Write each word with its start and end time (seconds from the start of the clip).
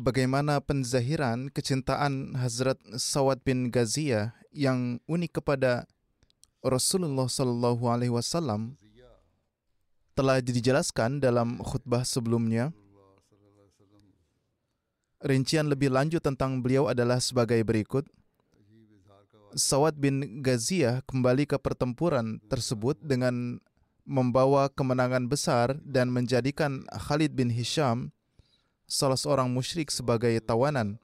Bagaimana 0.00 0.64
penzahiran 0.64 1.52
kecintaan 1.52 2.32
Hazrat 2.32 2.80
Sawad 2.96 3.44
bin 3.44 3.68
Ghaziyah 3.68 4.32
yang 4.48 4.96
unik 5.04 5.44
kepada 5.44 5.84
Rasulullah 6.64 7.28
Shallallahu 7.28 7.84
Alaihi 7.84 8.08
Wasallam 8.08 8.80
telah 10.16 10.40
dijelaskan 10.40 11.20
dalam 11.20 11.60
khutbah 11.60 12.00
sebelumnya. 12.08 12.72
Rincian 15.20 15.68
lebih 15.68 15.92
lanjut 15.92 16.24
tentang 16.24 16.64
beliau 16.64 16.88
adalah 16.88 17.20
sebagai 17.20 17.60
berikut. 17.60 18.08
Sawad 19.52 20.00
bin 20.00 20.40
Ghaziyah 20.40 21.04
kembali 21.04 21.44
ke 21.44 21.60
pertempuran 21.60 22.40
tersebut 22.48 22.96
dengan 23.04 23.60
membawa 24.08 24.72
kemenangan 24.72 25.28
besar 25.28 25.76
dan 25.84 26.08
menjadikan 26.08 26.88
Khalid 26.88 27.36
bin 27.36 27.52
Hisham 27.52 28.16
salah 28.90 29.14
seorang 29.14 29.46
musyrik 29.46 29.88
sebagai 29.94 30.34
tawanan. 30.42 30.98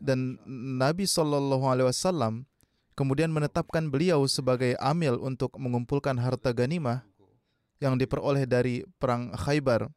Dan 0.00 0.40
Nabi 0.80 1.04
Wasallam 1.04 2.48
kemudian 2.96 3.28
menetapkan 3.28 3.92
beliau 3.92 4.24
sebagai 4.24 4.74
amil 4.80 5.20
untuk 5.20 5.54
mengumpulkan 5.60 6.16
harta 6.16 6.50
ganimah 6.56 7.04
yang 7.78 8.00
diperoleh 8.00 8.48
dari 8.48 8.82
perang 8.96 9.36
Khaybar. 9.36 9.92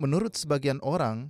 Menurut 0.00 0.32
sebagian 0.32 0.80
orang, 0.80 1.28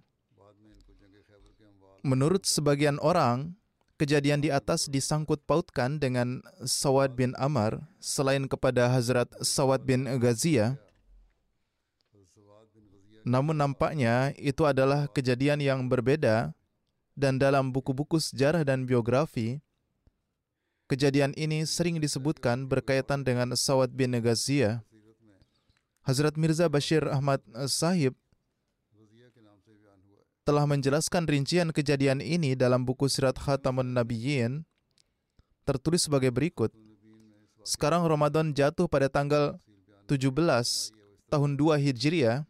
menurut 2.07 2.47
sebagian 2.47 3.03
orang, 3.03 3.59
kejadian 3.99 4.41
di 4.41 4.49
atas 4.49 4.87
disangkut 4.87 5.43
pautkan 5.45 5.99
dengan 5.99 6.41
Sawad 6.63 7.19
bin 7.19 7.35
Amr 7.37 7.83
selain 7.99 8.47
kepada 8.47 8.89
Hazrat 8.89 9.29
Sawad 9.43 9.85
bin 9.85 10.07
Ghaziyah. 10.07 10.79
Namun 13.27 13.57
nampaknya 13.57 14.33
itu 14.41 14.65
adalah 14.65 15.05
kejadian 15.13 15.61
yang 15.61 15.87
berbeda 15.87 16.57
dan 17.13 17.37
dalam 17.37 17.69
buku-buku 17.69 18.17
sejarah 18.17 18.65
dan 18.65 18.89
biografi, 18.89 19.61
kejadian 20.89 21.37
ini 21.37 21.69
sering 21.69 22.01
disebutkan 22.01 22.65
berkaitan 22.65 23.21
dengan 23.23 23.53
Sawad 23.53 23.93
bin 23.93 24.17
Ghaziyah. 24.17 24.81
Hazrat 26.01 26.35
Mirza 26.41 26.65
Bashir 26.67 27.05
Ahmad 27.07 27.45
Sahib 27.69 28.17
telah 30.49 30.65
menjelaskan 30.67 31.29
rincian 31.29 31.71
kejadian 31.71 32.19
ini 32.25 32.59
dalam 32.59 32.83
buku 32.83 33.07
Sirat 33.07 33.39
Khatamun 33.39 33.95
Nabiyyin 33.95 34.65
tertulis 35.63 36.09
sebagai 36.09 36.35
berikut. 36.35 36.75
Sekarang 37.63 38.03
Ramadan 38.09 38.51
jatuh 38.51 38.91
pada 38.91 39.07
tanggal 39.07 39.61
17 40.11 40.27
tahun 41.31 41.51
2 41.55 41.85
Hijriah, 41.87 42.50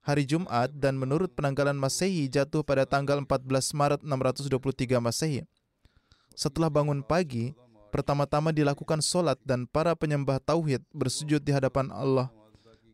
hari 0.00 0.24
Jumat 0.24 0.72
dan 0.72 0.96
menurut 0.96 1.32
penanggalan 1.36 1.76
Masehi 1.76 2.26
jatuh 2.26 2.64
pada 2.64 2.88
tanggal 2.88 3.20
14 3.20 3.46
Maret 3.76 4.00
623 4.04 5.00
Masehi. 5.00 5.44
Setelah 6.32 6.72
bangun 6.72 7.04
pagi, 7.04 7.52
pertama-tama 7.92 8.54
dilakukan 8.54 9.04
solat 9.04 9.36
dan 9.44 9.68
para 9.68 9.92
penyembah 9.92 10.40
tauhid 10.40 10.80
bersujud 10.94 11.42
di 11.44 11.52
hadapan 11.52 11.92
Allah 11.92 12.32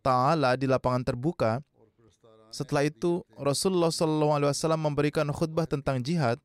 Ta'ala 0.03 0.55
di 0.59 0.67
lapangan 0.67 1.03
terbuka. 1.03 1.63
Setelah 2.51 2.87
itu, 2.89 3.27
Rasulullah 3.37 3.91
SAW 3.93 4.79
memberikan 4.79 5.29
khutbah 5.35 5.67
tentang 5.69 6.01
jihad 6.01 6.41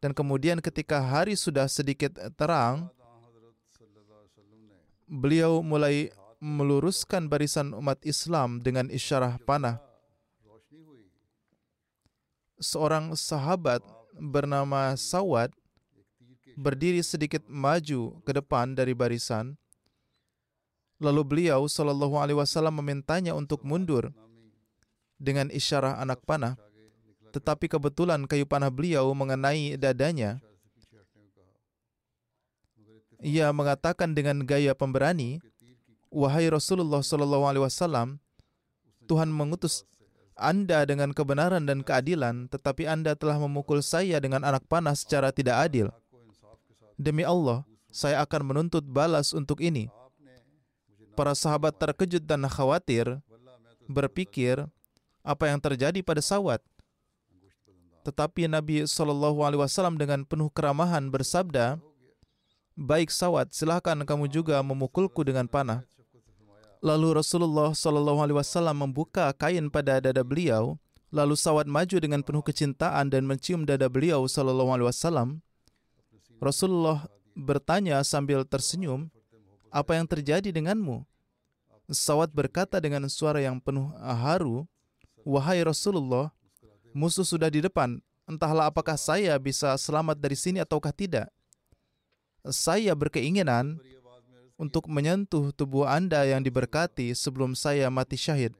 dan 0.00 0.16
kemudian 0.16 0.62
ketika 0.64 1.04
hari 1.04 1.36
sudah 1.36 1.68
sedikit 1.68 2.16
terang, 2.38 2.88
beliau 5.04 5.60
mulai 5.60 6.08
meluruskan 6.40 7.28
barisan 7.28 7.76
umat 7.76 8.00
Islam 8.06 8.64
dengan 8.64 8.88
isyarah 8.88 9.36
panah. 9.44 9.89
Seorang 12.60 13.16
sahabat 13.16 13.80
bernama 14.20 14.92
Sawad 14.92 15.48
berdiri 16.60 17.00
sedikit 17.00 17.40
maju 17.48 18.20
ke 18.20 18.36
depan 18.36 18.76
dari 18.76 18.92
barisan. 18.92 19.56
Lalu 21.00 21.24
beliau 21.24 21.64
Shallallahu 21.64 22.20
Alaihi 22.20 22.36
Wasallam 22.36 22.84
memintanya 22.84 23.32
untuk 23.32 23.64
mundur 23.64 24.12
dengan 25.16 25.48
isyarah 25.48 25.96
anak 25.96 26.20
panah. 26.28 26.60
Tetapi 27.32 27.72
kebetulan 27.72 28.28
kayu 28.28 28.44
panah 28.44 28.68
beliau 28.68 29.08
mengenai 29.16 29.80
dadanya. 29.80 30.36
Ia 33.24 33.52
mengatakan 33.52 34.12
dengan 34.12 34.44
gaya 34.44 34.76
pemberani, 34.76 35.40
Wahai 36.12 36.50
Rasulullah 36.52 37.00
Shallallahu 37.00 37.44
Alaihi 37.48 37.64
Wasallam, 37.64 38.20
Tuhan 39.08 39.32
mengutus 39.32 39.88
Anda 40.40 40.88
dengan 40.88 41.12
kebenaran 41.12 41.68
dan 41.68 41.84
keadilan, 41.84 42.48
tetapi 42.48 42.88
Anda 42.88 43.12
telah 43.12 43.36
memukul 43.36 43.84
saya 43.84 44.16
dengan 44.18 44.42
anak 44.42 44.64
panah 44.66 44.96
secara 44.96 45.30
tidak 45.30 45.68
adil. 45.68 45.92
Demi 46.96 47.22
Allah, 47.22 47.62
saya 47.92 48.24
akan 48.24 48.42
menuntut 48.48 48.82
balas 48.82 49.36
untuk 49.36 49.60
ini. 49.60 49.92
Para 51.12 51.36
sahabat 51.36 51.76
terkejut 51.76 52.24
dan 52.24 52.48
khawatir, 52.48 53.20
berpikir 53.84 54.64
apa 55.20 55.44
yang 55.50 55.60
terjadi 55.60 56.00
pada 56.00 56.24
Sawat. 56.24 56.64
Tetapi 58.00 58.48
Nabi 58.48 58.88
Shallallahu 58.88 59.44
Alaihi 59.44 59.60
Wasallam 59.60 60.00
dengan 60.00 60.24
penuh 60.24 60.48
keramahan 60.48 61.12
bersabda, 61.12 61.76
baik 62.72 63.12
Sawat, 63.12 63.52
silahkan 63.52 64.00
kamu 64.00 64.32
juga 64.32 64.56
memukulku 64.64 65.20
dengan 65.20 65.44
panah. 65.44 65.84
Lalu 66.80 67.20
Rasulullah 67.20 67.76
Shallallahu 67.76 68.24
Alaihi 68.24 68.38
Wasallam 68.40 68.88
membuka 68.88 69.28
kain 69.36 69.68
pada 69.68 70.00
dada 70.00 70.24
beliau, 70.24 70.80
lalu 71.12 71.36
Sawat 71.36 71.68
maju 71.68 71.96
dengan 72.00 72.24
penuh 72.24 72.40
kecintaan 72.40 73.12
dan 73.12 73.28
mencium 73.28 73.68
dada 73.68 73.84
beliau 73.92 74.24
Shallallahu 74.24 74.72
Alaihi 74.72 74.88
Wasallam. 74.88 75.44
Rasulullah 76.40 77.04
bertanya 77.36 78.00
sambil 78.00 78.48
tersenyum, 78.48 79.12
apa 79.68 79.92
yang 79.92 80.08
terjadi 80.08 80.48
denganmu? 80.48 81.04
Sawat 81.92 82.32
berkata 82.32 82.80
dengan 82.80 83.04
suara 83.12 83.44
yang 83.44 83.60
penuh 83.60 83.92
haru, 84.00 84.64
Wahai 85.20 85.60
Rasulullah, 85.60 86.32
musuh 86.96 87.28
sudah 87.28 87.52
di 87.52 87.60
depan, 87.60 88.00
entahlah 88.24 88.72
apakah 88.72 88.96
saya 88.96 89.36
bisa 89.36 89.76
selamat 89.76 90.16
dari 90.16 90.32
sini 90.32 90.64
ataukah 90.64 90.96
tidak. 90.96 91.28
Saya 92.48 92.96
berkeinginan 92.96 93.76
untuk 94.60 94.92
menyentuh 94.92 95.56
tubuh 95.56 95.88
Anda 95.88 96.28
yang 96.28 96.44
diberkati 96.44 97.16
sebelum 97.16 97.56
saya 97.56 97.88
mati 97.88 98.20
syahid. 98.20 98.52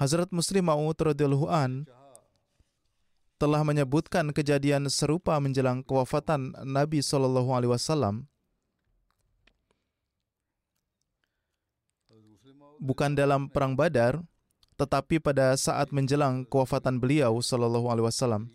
Hazrat 0.00 0.32
Muslim 0.32 0.64
Ma'ud 0.64 0.96
radhiyallahu 0.96 1.48
an 1.52 1.84
telah 3.36 3.60
menyebutkan 3.60 4.32
kejadian 4.32 4.88
serupa 4.88 5.36
menjelang 5.36 5.84
kewafatan 5.84 6.56
Nabi 6.64 7.04
Shallallahu 7.04 7.52
alaihi 7.52 7.72
wasallam. 7.76 8.24
Bukan 12.76 13.16
dalam 13.16 13.48
perang 13.48 13.72
Badar, 13.72 14.20
tetapi 14.76 15.20
pada 15.20 15.56
saat 15.56 15.92
menjelang 15.92 16.44
kewafatan 16.48 17.00
beliau 17.00 17.40
Shallallahu 17.40 17.88
alaihi 17.88 18.08
wasallam. 18.08 18.52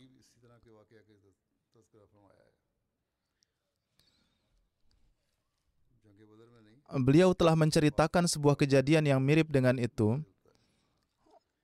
Beliau 7.00 7.32
telah 7.32 7.56
menceritakan 7.56 8.28
sebuah 8.28 8.60
kejadian 8.60 9.08
yang 9.08 9.20
mirip 9.24 9.48
dengan 9.48 9.80
itu. 9.80 10.20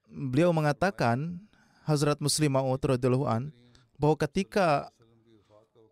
Beliau 0.08 0.56
mengatakan 0.56 1.44
Hazrat 1.84 2.24
Muslim 2.24 2.56
Maud 2.56 2.80
an 3.28 3.52
bahwa 4.00 4.16
ketika 4.16 4.88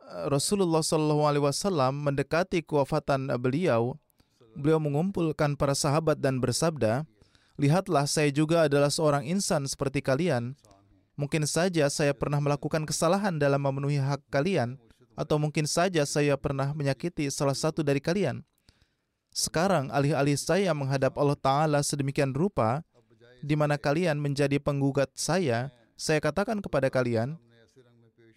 eh, 0.08 0.26
Rasulullah 0.32 0.80
wasallam 0.84 2.00
mendekati 2.00 2.64
kewafatan 2.64 3.28
beliau, 3.36 4.00
beliau 4.56 4.80
mengumpulkan 4.80 5.60
para 5.60 5.76
sahabat 5.76 6.20
dan 6.24 6.40
bersabda, 6.40 7.04
"Lihatlah 7.60 8.08
saya 8.08 8.32
juga 8.32 8.72
adalah 8.72 8.88
seorang 8.88 9.28
insan 9.28 9.68
seperti 9.68 10.00
kalian. 10.00 10.56
Mungkin 11.16 11.48
saja 11.48 11.88
saya 11.88 12.12
pernah 12.12 12.44
melakukan 12.44 12.84
kesalahan 12.84 13.40
dalam 13.40 13.64
memenuhi 13.64 14.04
hak 14.04 14.20
kalian, 14.28 14.76
atau 15.16 15.40
mungkin 15.40 15.64
saja 15.64 16.04
saya 16.04 16.36
pernah 16.36 16.76
menyakiti 16.76 17.32
salah 17.32 17.56
satu 17.56 17.84
dari 17.84 18.04
kalian. 18.04 18.44
Sekarang 19.36 19.92
alih-alih 19.92 20.40
saya 20.40 20.72
menghadap 20.72 21.20
Allah 21.20 21.36
Ta'ala 21.36 21.80
sedemikian 21.84 22.32
rupa, 22.32 22.88
di 23.44 23.52
mana 23.60 23.76
kalian 23.76 24.16
menjadi 24.16 24.64
penggugat 24.64 25.12
saya, 25.12 25.76
saya 26.00 26.24
katakan 26.24 26.64
kepada 26.64 26.88
kalian, 26.88 27.36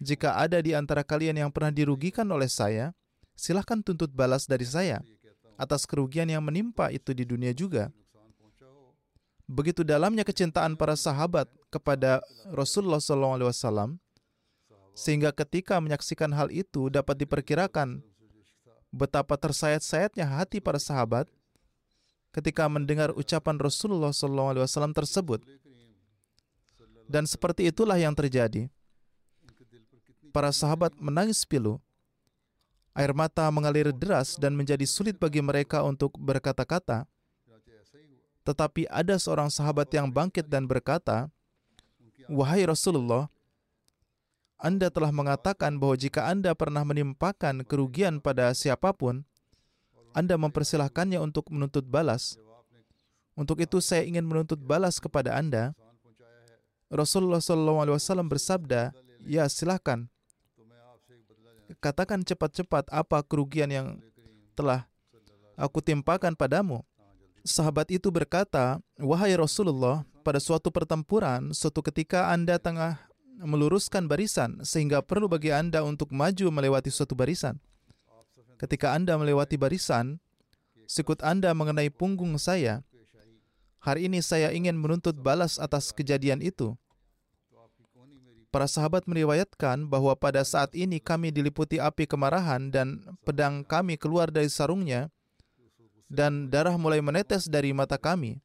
jika 0.03 0.35
ada 0.35 0.59
di 0.59 0.75
antara 0.75 0.99
kalian 1.07 1.39
yang 1.39 1.55
pernah 1.55 1.71
dirugikan 1.71 2.27
oleh 2.27 2.51
saya, 2.51 2.91
silahkan 3.31 3.79
tuntut 3.79 4.11
balas 4.11 4.43
dari 4.43 4.67
saya 4.67 4.99
atas 5.55 5.87
kerugian 5.87 6.27
yang 6.27 6.43
menimpa 6.43 6.91
itu 6.91 7.15
di 7.15 7.23
dunia 7.23 7.55
juga. 7.55 7.95
Begitu 9.47 9.87
dalamnya 9.87 10.27
kecintaan 10.27 10.75
para 10.75 10.99
sahabat 10.99 11.47
kepada 11.71 12.19
Rasulullah 12.51 12.99
SAW, 12.99 13.95
sehingga 14.91 15.31
ketika 15.31 15.79
menyaksikan 15.79 16.35
hal 16.35 16.51
itu 16.51 16.91
dapat 16.91 17.23
diperkirakan 17.23 18.03
betapa 18.89 19.37
tersayat-sayatnya 19.37 20.25
hati 20.25 20.57
para 20.59 20.81
sahabat 20.81 21.29
ketika 22.29 22.65
mendengar 22.69 23.13
ucapan 23.13 23.57
Rasulullah 23.57 24.13
SAW 24.13 24.93
tersebut. 24.93 25.41
Dan 27.09 27.25
seperti 27.25 27.69
itulah 27.73 27.97
yang 27.97 28.13
terjadi. 28.13 28.69
Para 30.29 30.53
sahabat 30.53 30.93
menangis 31.01 31.41
pilu. 31.41 31.81
Air 32.93 33.17
mata 33.17 33.49
mengalir 33.49 33.89
deras 33.89 34.37
dan 34.37 34.53
menjadi 34.53 34.85
sulit 34.85 35.17
bagi 35.17 35.41
mereka 35.41 35.81
untuk 35.81 36.13
berkata-kata. 36.21 37.09
Tetapi 38.45 38.89
ada 38.89 39.17
seorang 39.17 39.49
sahabat 39.49 39.89
yang 39.93 40.09
bangkit 40.09 40.45
dan 40.45 40.69
berkata, 40.69 41.29
Wahai 42.29 42.65
Rasulullah, 42.65 43.25
anda 44.59 44.91
telah 44.91 45.15
mengatakan 45.15 45.79
bahwa 45.79 45.95
jika 45.95 46.27
Anda 46.27 46.51
pernah 46.51 46.83
menimpakan 46.83 47.63
kerugian 47.63 48.19
pada 48.19 48.51
siapa 48.51 48.91
pun, 48.91 49.23
Anda 50.11 50.35
mempersilahkannya 50.35 51.15
untuk 51.23 51.47
menuntut 51.47 51.87
balas. 51.87 52.35
Untuk 53.39 53.63
itu 53.63 53.79
saya 53.79 54.03
ingin 54.03 54.27
menuntut 54.27 54.59
balas 54.59 54.99
kepada 54.99 55.39
Anda. 55.39 55.71
Rasulullah 56.91 57.39
SAW 57.39 58.27
bersabda, 58.27 58.91
Ya 59.23 59.47
silahkan. 59.47 60.11
Katakan 61.79 62.27
cepat-cepat 62.27 62.91
apa 62.91 63.23
kerugian 63.23 63.71
yang 63.71 63.87
telah 64.59 64.91
aku 65.55 65.79
timpakan 65.79 66.35
padamu. 66.35 66.83
Sahabat 67.47 67.87
itu 67.95 68.11
berkata, 68.11 68.83
Wahai 68.99 69.39
Rasulullah, 69.39 70.03
pada 70.19 70.43
suatu 70.43 70.67
pertempuran, 70.67 71.55
suatu 71.55 71.79
ketika 71.79 72.27
Anda 72.27 72.59
tengah 72.59 73.08
meluruskan 73.39 74.11
barisan 74.11 74.59
sehingga 74.67 74.99
perlu 74.99 75.31
bagi 75.31 75.55
Anda 75.55 75.81
untuk 75.87 76.11
maju 76.11 76.51
melewati 76.51 76.91
suatu 76.91 77.15
barisan. 77.15 77.57
Ketika 78.59 78.91
Anda 78.91 79.15
melewati 79.15 79.55
barisan, 79.55 80.19
sikut 80.83 81.23
Anda 81.23 81.55
mengenai 81.55 81.87
punggung 81.87 82.35
saya. 82.35 82.83
Hari 83.79 84.11
ini 84.11 84.19
saya 84.19 84.51
ingin 84.51 84.75
menuntut 84.75 85.15
balas 85.15 85.55
atas 85.55 85.95
kejadian 85.95 86.43
itu. 86.43 86.75
Para 88.49 88.65
sahabat 88.65 89.05
meriwayatkan 89.05 89.87
bahwa 89.87 90.17
pada 90.17 90.41
saat 90.41 90.73
ini 90.73 90.97
kami 90.97 91.29
diliputi 91.29 91.77
api 91.77 92.09
kemarahan 92.09 92.73
dan 92.73 92.99
pedang 93.21 93.61
kami 93.61 93.95
keluar 93.95 94.33
dari 94.33 94.49
sarungnya 94.49 95.13
dan 96.09 96.49
darah 96.49 96.73
mulai 96.75 96.99
menetes 96.99 97.45
dari 97.45 97.71
mata 97.71 97.95
kami. 97.95 98.41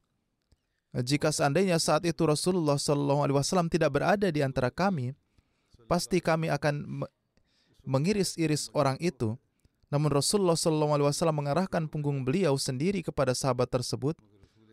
Jika 0.95 1.27
seandainya 1.27 1.75
saat 1.75 2.07
itu 2.07 2.23
Rasulullah 2.23 2.79
SAW 2.79 3.67
tidak 3.67 3.91
berada 3.99 4.31
di 4.31 4.39
antara 4.39 4.71
kami, 4.71 5.11
pasti 5.91 6.23
kami 6.23 6.47
akan 6.47 7.03
mengiris-iris 7.83 8.71
orang 8.71 8.95
itu. 9.03 9.35
Namun 9.91 10.07
Rasulullah 10.07 10.55
SAW 10.55 11.35
mengarahkan 11.35 11.91
punggung 11.91 12.23
beliau 12.23 12.55
sendiri 12.55 13.03
kepada 13.03 13.35
sahabat 13.35 13.67
tersebut 13.67 14.15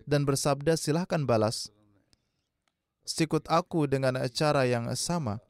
dan 0.06 0.22
bersabda, 0.22 0.78
silahkan 0.78 1.26
balas. 1.26 1.74
Sikut 3.02 3.42
aku 3.50 3.90
dengan 3.90 4.14
cara 4.30 4.62
yang 4.62 4.86
sama. 4.94 5.42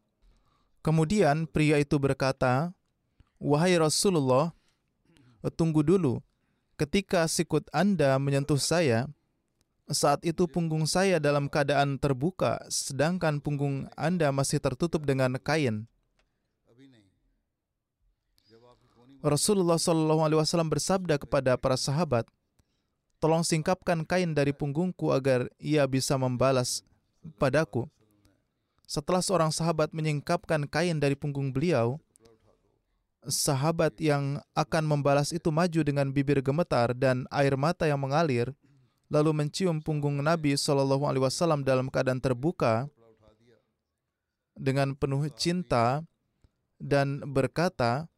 Kemudian 0.81 1.45
pria 1.45 1.77
itu 1.79 2.01
berkata, 2.01 2.73
Wahai 3.37 3.77
Rasulullah, 3.77 4.57
tunggu 5.55 5.85
dulu. 5.85 6.25
Ketika 6.81 7.29
sikut 7.29 7.69
Anda 7.71 8.17
menyentuh 8.17 8.59
saya, 8.59 9.07
saat 9.93 10.25
itu 10.27 10.45
punggung 10.45 10.85
saya 10.85 11.17
dalam 11.23 11.49
keadaan 11.49 11.97
terbuka, 11.97 12.61
sedangkan 12.69 13.41
punggung 13.41 13.89
Anda 13.97 14.29
masih 14.35 14.61
tertutup 14.61 15.07
dengan 15.09 15.39
kain. 15.41 15.89
Rasulullah 19.23 19.79
SAW 19.79 20.67
bersabda 20.67 21.15
kepada 21.15 21.55
para 21.55 21.79
sahabat, 21.79 22.27
Tolong 23.23 23.47
singkapkan 23.47 24.03
kain 24.03 24.35
dari 24.35 24.51
punggungku 24.51 25.15
agar 25.15 25.47
ia 25.63 25.87
bisa 25.87 26.19
membalas 26.19 26.83
padaku. 27.39 27.87
Setelah 28.83 29.23
seorang 29.23 29.55
sahabat 29.55 29.95
menyingkapkan 29.95 30.67
kain 30.67 30.99
dari 30.99 31.15
punggung 31.15 31.55
beliau, 31.55 32.03
sahabat 33.23 33.95
yang 34.03 34.43
akan 34.59 34.85
membalas 34.91 35.31
itu 35.31 35.55
maju 35.55 35.87
dengan 35.87 36.11
bibir 36.11 36.43
gemetar 36.43 36.91
dan 36.99 37.31
air 37.31 37.55
mata 37.55 37.87
yang 37.87 38.03
mengalir 38.03 38.51
lalu 39.13 39.45
mencium 39.45 39.85
punggung 39.85 40.25
Nabi 40.25 40.57
Shallallahu 40.57 41.05
Alaihi 41.05 41.29
Wasallam 41.29 41.61
dalam 41.61 41.93
keadaan 41.93 42.17
terbuka 42.17 42.89
dengan 44.57 44.97
penuh 44.97 45.29
cinta 45.37 46.01
dan 46.81 47.21
berkata, 47.21 48.09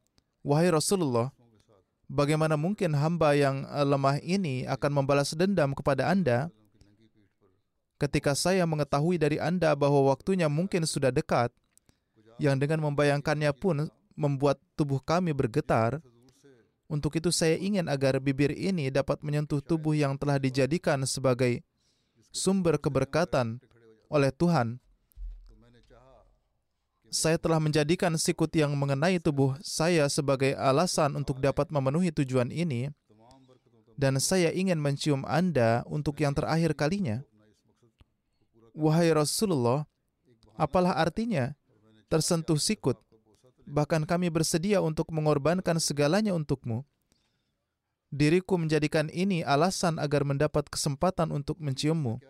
wahai 0.46 0.70
Rasulullah, 0.70 1.34
bagaimana 2.06 2.54
mungkin 2.54 2.94
hamba 2.94 3.34
yang 3.34 3.66
lemah 3.66 4.22
ini 4.22 4.70
akan 4.70 5.02
membalas 5.02 5.34
dendam 5.34 5.74
kepada 5.74 6.06
Anda? 6.06 6.54
Ketika 7.98 8.38
saya 8.38 8.62
mengetahui 8.62 9.18
dari 9.18 9.42
Anda 9.42 9.74
bahwa 9.74 10.14
waktunya 10.14 10.46
mungkin 10.46 10.86
sudah 10.86 11.10
dekat, 11.10 11.50
yang 12.38 12.58
dengan 12.58 12.82
membayangkannya 12.82 13.50
pun 13.54 13.86
membuat 14.14 14.58
tubuh 14.78 14.98
kami 15.02 15.30
bergetar, 15.34 16.02
untuk 16.84 17.16
itu 17.16 17.32
saya 17.32 17.56
ingin 17.56 17.88
agar 17.88 18.20
bibir 18.20 18.52
ini 18.52 18.92
dapat 18.92 19.24
menyentuh 19.24 19.64
tubuh 19.64 19.96
yang 19.96 20.20
telah 20.20 20.36
dijadikan 20.36 21.00
sebagai 21.08 21.64
sumber 22.34 22.76
keberkatan 22.76 23.62
oleh 24.12 24.30
Tuhan. 24.34 24.82
Saya 27.14 27.38
telah 27.38 27.62
menjadikan 27.62 28.10
sikut 28.18 28.50
yang 28.58 28.74
mengenai 28.74 29.22
tubuh 29.22 29.54
saya 29.62 30.10
sebagai 30.10 30.58
alasan 30.58 31.14
untuk 31.14 31.38
dapat 31.38 31.70
memenuhi 31.70 32.10
tujuan 32.10 32.50
ini, 32.50 32.90
dan 33.94 34.18
saya 34.18 34.50
ingin 34.50 34.82
mencium 34.82 35.22
Anda 35.22 35.86
untuk 35.86 36.18
yang 36.18 36.34
terakhir 36.34 36.74
kalinya. 36.74 37.22
Wahai 38.74 39.14
Rasulullah, 39.14 39.86
apalah 40.58 40.98
artinya 40.98 41.54
tersentuh 42.10 42.58
sikut 42.58 42.98
Bahkan 43.64 44.04
kami 44.04 44.28
bersedia 44.28 44.84
untuk 44.84 45.08
mengorbankan 45.10 45.80
segalanya 45.80 46.36
untukmu. 46.36 46.84
Diriku 48.14 48.54
menjadikan 48.60 49.10
ini 49.10 49.42
alasan 49.42 49.98
agar 49.98 50.22
mendapat 50.22 50.70
kesempatan 50.70 51.34
untuk 51.34 51.58
menciummu. 51.58 52.22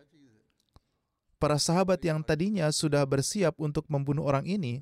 Para 1.37 1.61
sahabat 1.61 2.01
yang 2.01 2.25
tadinya 2.25 2.73
sudah 2.73 3.05
bersiap 3.05 3.61
untuk 3.61 3.85
membunuh 3.93 4.25
orang 4.25 4.49
ini 4.49 4.81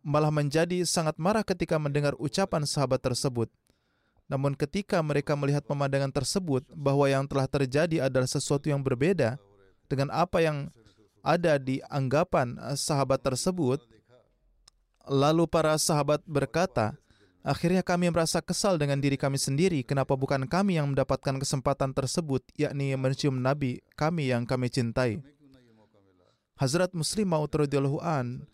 malah 0.00 0.32
menjadi 0.32 0.80
sangat 0.88 1.20
marah 1.20 1.44
ketika 1.44 1.76
mendengar 1.76 2.16
ucapan 2.16 2.64
sahabat 2.64 3.02
tersebut. 3.04 3.52
Namun 4.30 4.54
ketika 4.54 5.02
mereka 5.02 5.34
melihat 5.34 5.66
pemandangan 5.66 6.14
tersebut 6.14 6.62
bahwa 6.70 7.10
yang 7.10 7.26
telah 7.26 7.50
terjadi 7.50 8.06
adalah 8.06 8.30
sesuatu 8.30 8.70
yang 8.70 8.78
berbeda 8.78 9.36
dengan 9.90 10.08
apa 10.14 10.38
yang 10.38 10.70
ada 11.20 11.58
di 11.58 11.82
anggapan 11.90 12.56
sahabat 12.78 13.20
tersebut, 13.20 13.82
Lalu 15.10 15.50
para 15.50 15.74
sahabat 15.74 16.22
berkata, 16.22 16.94
Akhirnya 17.40 17.80
kami 17.80 18.12
merasa 18.12 18.44
kesal 18.44 18.76
dengan 18.76 19.00
diri 19.00 19.16
kami 19.16 19.40
sendiri. 19.40 19.80
Kenapa 19.80 20.12
bukan 20.12 20.44
kami 20.44 20.76
yang 20.76 20.92
mendapatkan 20.92 21.40
kesempatan 21.40 21.96
tersebut, 21.96 22.44
yakni 22.52 22.92
mencium 23.00 23.40
Nabi 23.40 23.80
kami 23.96 24.28
yang 24.28 24.44
kami 24.44 24.68
cintai? 24.68 25.24
Hazrat 26.60 26.92
Muslim 26.92 27.32
Maud 27.32 27.56
an 28.04 28.44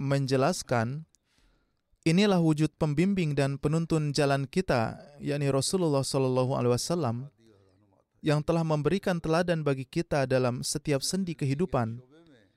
menjelaskan, 0.00 1.04
Inilah 2.06 2.38
wujud 2.38 2.70
pembimbing 2.78 3.34
dan 3.34 3.58
penuntun 3.58 4.14
jalan 4.14 4.46
kita, 4.46 4.96
yakni 5.18 5.50
Rasulullah 5.50 6.06
Shallallahu 6.06 6.54
Alaihi 6.54 6.72
Wasallam, 6.78 7.16
yang 8.22 8.46
telah 8.46 8.62
memberikan 8.62 9.18
teladan 9.18 9.66
bagi 9.66 9.82
kita 9.82 10.22
dalam 10.24 10.62
setiap 10.62 11.02
sendi 11.02 11.34
kehidupan, 11.34 11.98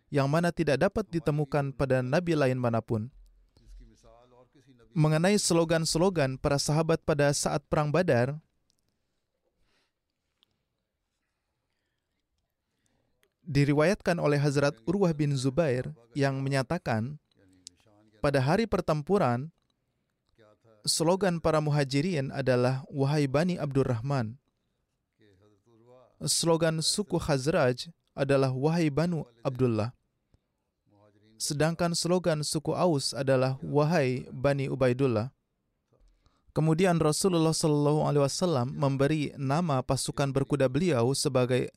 yang 0.10 0.30
mana 0.30 0.50
tidak 0.50 0.82
dapat 0.82 1.06
ditemukan 1.10 1.74
pada 1.74 2.02
nabi 2.02 2.34
lain 2.34 2.58
mana 2.58 2.82
pun. 2.82 3.10
Mengenai 4.94 5.38
slogan-slogan 5.38 6.42
para 6.42 6.58
sahabat 6.58 6.98
pada 7.06 7.30
saat 7.30 7.62
perang 7.70 7.94
Badar, 7.94 8.42
diriwayatkan 13.50 14.22
oleh 14.22 14.38
Hazrat 14.38 14.78
Urwah 14.86 15.10
bin 15.14 15.34
Zubair 15.34 15.90
yang 16.14 16.38
menyatakan 16.42 17.18
pada 18.22 18.38
hari 18.38 18.70
pertempuran 18.70 19.50
slogan 20.86 21.42
para 21.42 21.58
muhajirin 21.58 22.30
adalah 22.30 22.86
wahai 22.94 23.26
Bani 23.26 23.58
Abdurrahman. 23.58 24.38
Slogan 26.20 26.84
suku 26.84 27.16
Khazraj 27.16 27.90
adalah 28.14 28.52
wahai 28.52 28.92
Banu 28.92 29.24
Abdullah. 29.42 29.96
Sedangkan 31.40 31.96
slogan 31.96 32.44
suku 32.44 32.76
Aus 32.76 33.16
adalah 33.16 33.56
wahai 33.64 34.28
Bani 34.28 34.68
Ubaidullah. 34.68 35.32
Kemudian 36.52 37.00
Rasulullah 37.00 37.56
Shallallahu 37.56 38.04
Alaihi 38.04 38.24
Wasallam 38.28 38.76
memberi 38.76 39.32
nama 39.40 39.80
pasukan 39.80 40.28
berkuda 40.36 40.68
beliau 40.68 41.16
sebagai 41.16 41.72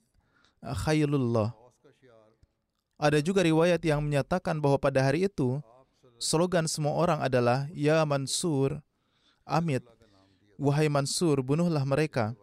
Khairullah. 0.59 1.55
Ada 2.99 3.23
juga 3.23 3.47
riwayat 3.47 3.79
yang 3.87 4.03
menyatakan 4.03 4.59
bahwa 4.59 4.83
pada 4.83 4.99
hari 4.99 5.31
itu 5.31 5.63
slogan 6.19 6.67
semua 6.67 6.99
orang 6.99 7.23
adalah 7.23 7.71
Ya 7.71 8.03
Mansur, 8.03 8.83
Amit, 9.47 9.87
wahai 10.59 10.91
Mansur, 10.91 11.39
bunuhlah 11.39 11.87
mereka. 11.87 12.35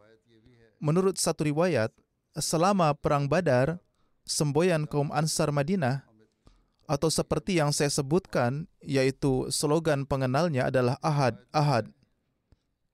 Menurut 0.80 1.20
satu 1.20 1.52
riwayat, 1.52 1.92
selama 2.40 2.96
perang 2.96 3.28
Badar, 3.28 3.84
semboyan 4.24 4.88
kaum 4.88 5.12
Ansar 5.12 5.52
Madinah 5.52 6.09
atau 6.90 7.14
seperti 7.14 7.62
yang 7.62 7.70
saya 7.70 7.94
sebutkan, 7.94 8.66
yaitu 8.82 9.46
slogan 9.54 10.10
pengenalnya 10.10 10.74
adalah 10.74 10.98
Ahad, 11.06 11.38
Ahad, 11.54 11.94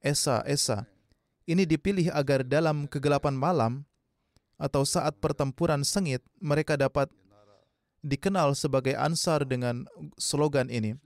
Esa, 0.03 0.43
Esa. 0.43 0.83
Ini 1.47 1.63
dipilih 1.63 2.11
agar 2.11 2.43
dalam 2.43 2.91
kegelapan 2.91 3.39
malam 3.39 3.87
atau 4.59 4.83
saat 4.83 5.15
pertempuran 5.23 5.87
sengit 5.87 6.19
mereka 6.43 6.75
dapat 6.75 7.07
dikenal 8.03 8.51
sebagai 8.51 8.99
Ansar 8.99 9.47
dengan 9.47 9.87
slogan 10.19 10.67
ini. 10.67 10.99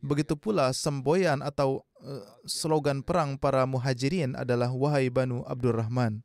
Begitu 0.00 0.38
pula 0.38 0.70
semboyan 0.70 1.42
atau 1.42 1.84
uh, 2.00 2.24
slogan 2.46 3.02
perang 3.02 3.36
para 3.36 3.66
muhajirin 3.66 4.32
adalah 4.38 4.72
Wahai 4.72 5.12
Banu 5.12 5.44
Abdurrahman. 5.44 6.24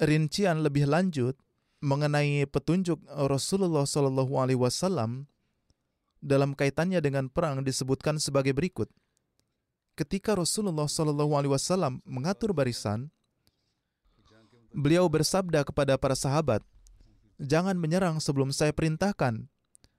Rincian 0.00 0.64
lebih 0.64 0.88
lanjut 0.88 1.36
mengenai 1.82 2.46
petunjuk 2.46 3.02
Rasulullah 3.10 3.82
Shallallahu 3.82 4.38
Alaihi 4.38 4.60
Wasallam 4.60 5.26
dalam 6.22 6.54
kaitannya 6.54 7.02
dengan 7.02 7.26
perang 7.26 7.66
disebutkan 7.66 8.22
sebagai 8.22 8.54
berikut. 8.54 8.86
Ketika 9.98 10.38
Rasulullah 10.38 10.86
Shallallahu 10.86 11.34
Alaihi 11.34 11.52
Wasallam 11.52 12.00
mengatur 12.06 12.54
barisan, 12.54 13.10
beliau 14.72 15.10
bersabda 15.10 15.66
kepada 15.66 15.98
para 15.98 16.16
sahabat, 16.16 16.62
"Jangan 17.42 17.76
menyerang 17.76 18.22
sebelum 18.22 18.54
saya 18.54 18.70
perintahkan, 18.72 19.50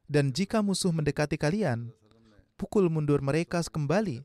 dan 0.07 0.25
jika 0.33 0.63
musuh 0.63 0.89
mendekati 0.95 1.37
kalian, 1.37 1.91
pukul 2.57 2.87
mundur 2.87 3.19
mereka 3.19 3.61
kembali 3.61 4.23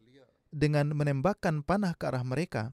dengan 0.48 0.94
menembakkan 0.94 1.60
panah 1.60 1.92
ke 1.92 2.06
arah 2.06 2.25
mereka." 2.25 2.72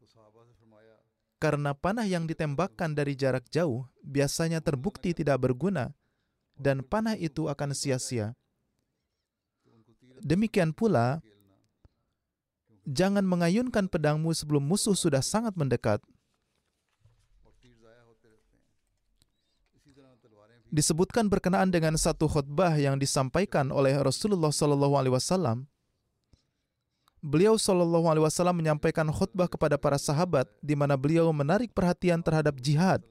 Karena 1.46 1.78
panah 1.78 2.10
yang 2.10 2.26
ditembakkan 2.26 2.98
dari 2.98 3.14
jarak 3.14 3.46
jauh 3.54 3.86
biasanya 4.02 4.66
terbukti 4.66 5.14
tidak 5.14 5.46
berguna 5.46 5.94
dan 6.58 6.82
panah 6.82 7.14
itu 7.14 7.46
akan 7.46 7.70
sia-sia. 7.78 8.34
Demikian 10.26 10.74
pula, 10.74 11.22
jangan 12.90 13.22
mengayunkan 13.22 13.86
pedangmu 13.86 14.34
sebelum 14.34 14.66
musuh 14.66 14.98
sudah 14.98 15.22
sangat 15.22 15.54
mendekat. 15.54 16.02
Disebutkan 20.74 21.30
berkenaan 21.30 21.70
dengan 21.70 21.94
satu 21.94 22.26
khutbah 22.26 22.74
yang 22.74 22.98
disampaikan 22.98 23.70
oleh 23.70 24.02
Rasulullah 24.02 24.50
SAW 24.50 25.70
beliau 27.26 27.58
Shallallahu 27.58 28.06
Alaihi 28.06 28.26
Wasallam 28.30 28.62
menyampaikan 28.62 29.10
khutbah 29.10 29.50
kepada 29.50 29.82
para 29.82 29.98
sahabat, 29.98 30.46
di 30.62 30.78
mana 30.78 30.94
beliau 30.94 31.34
menarik 31.34 31.74
perhatian 31.74 32.22
terhadap 32.22 32.62
jihad 32.62 33.02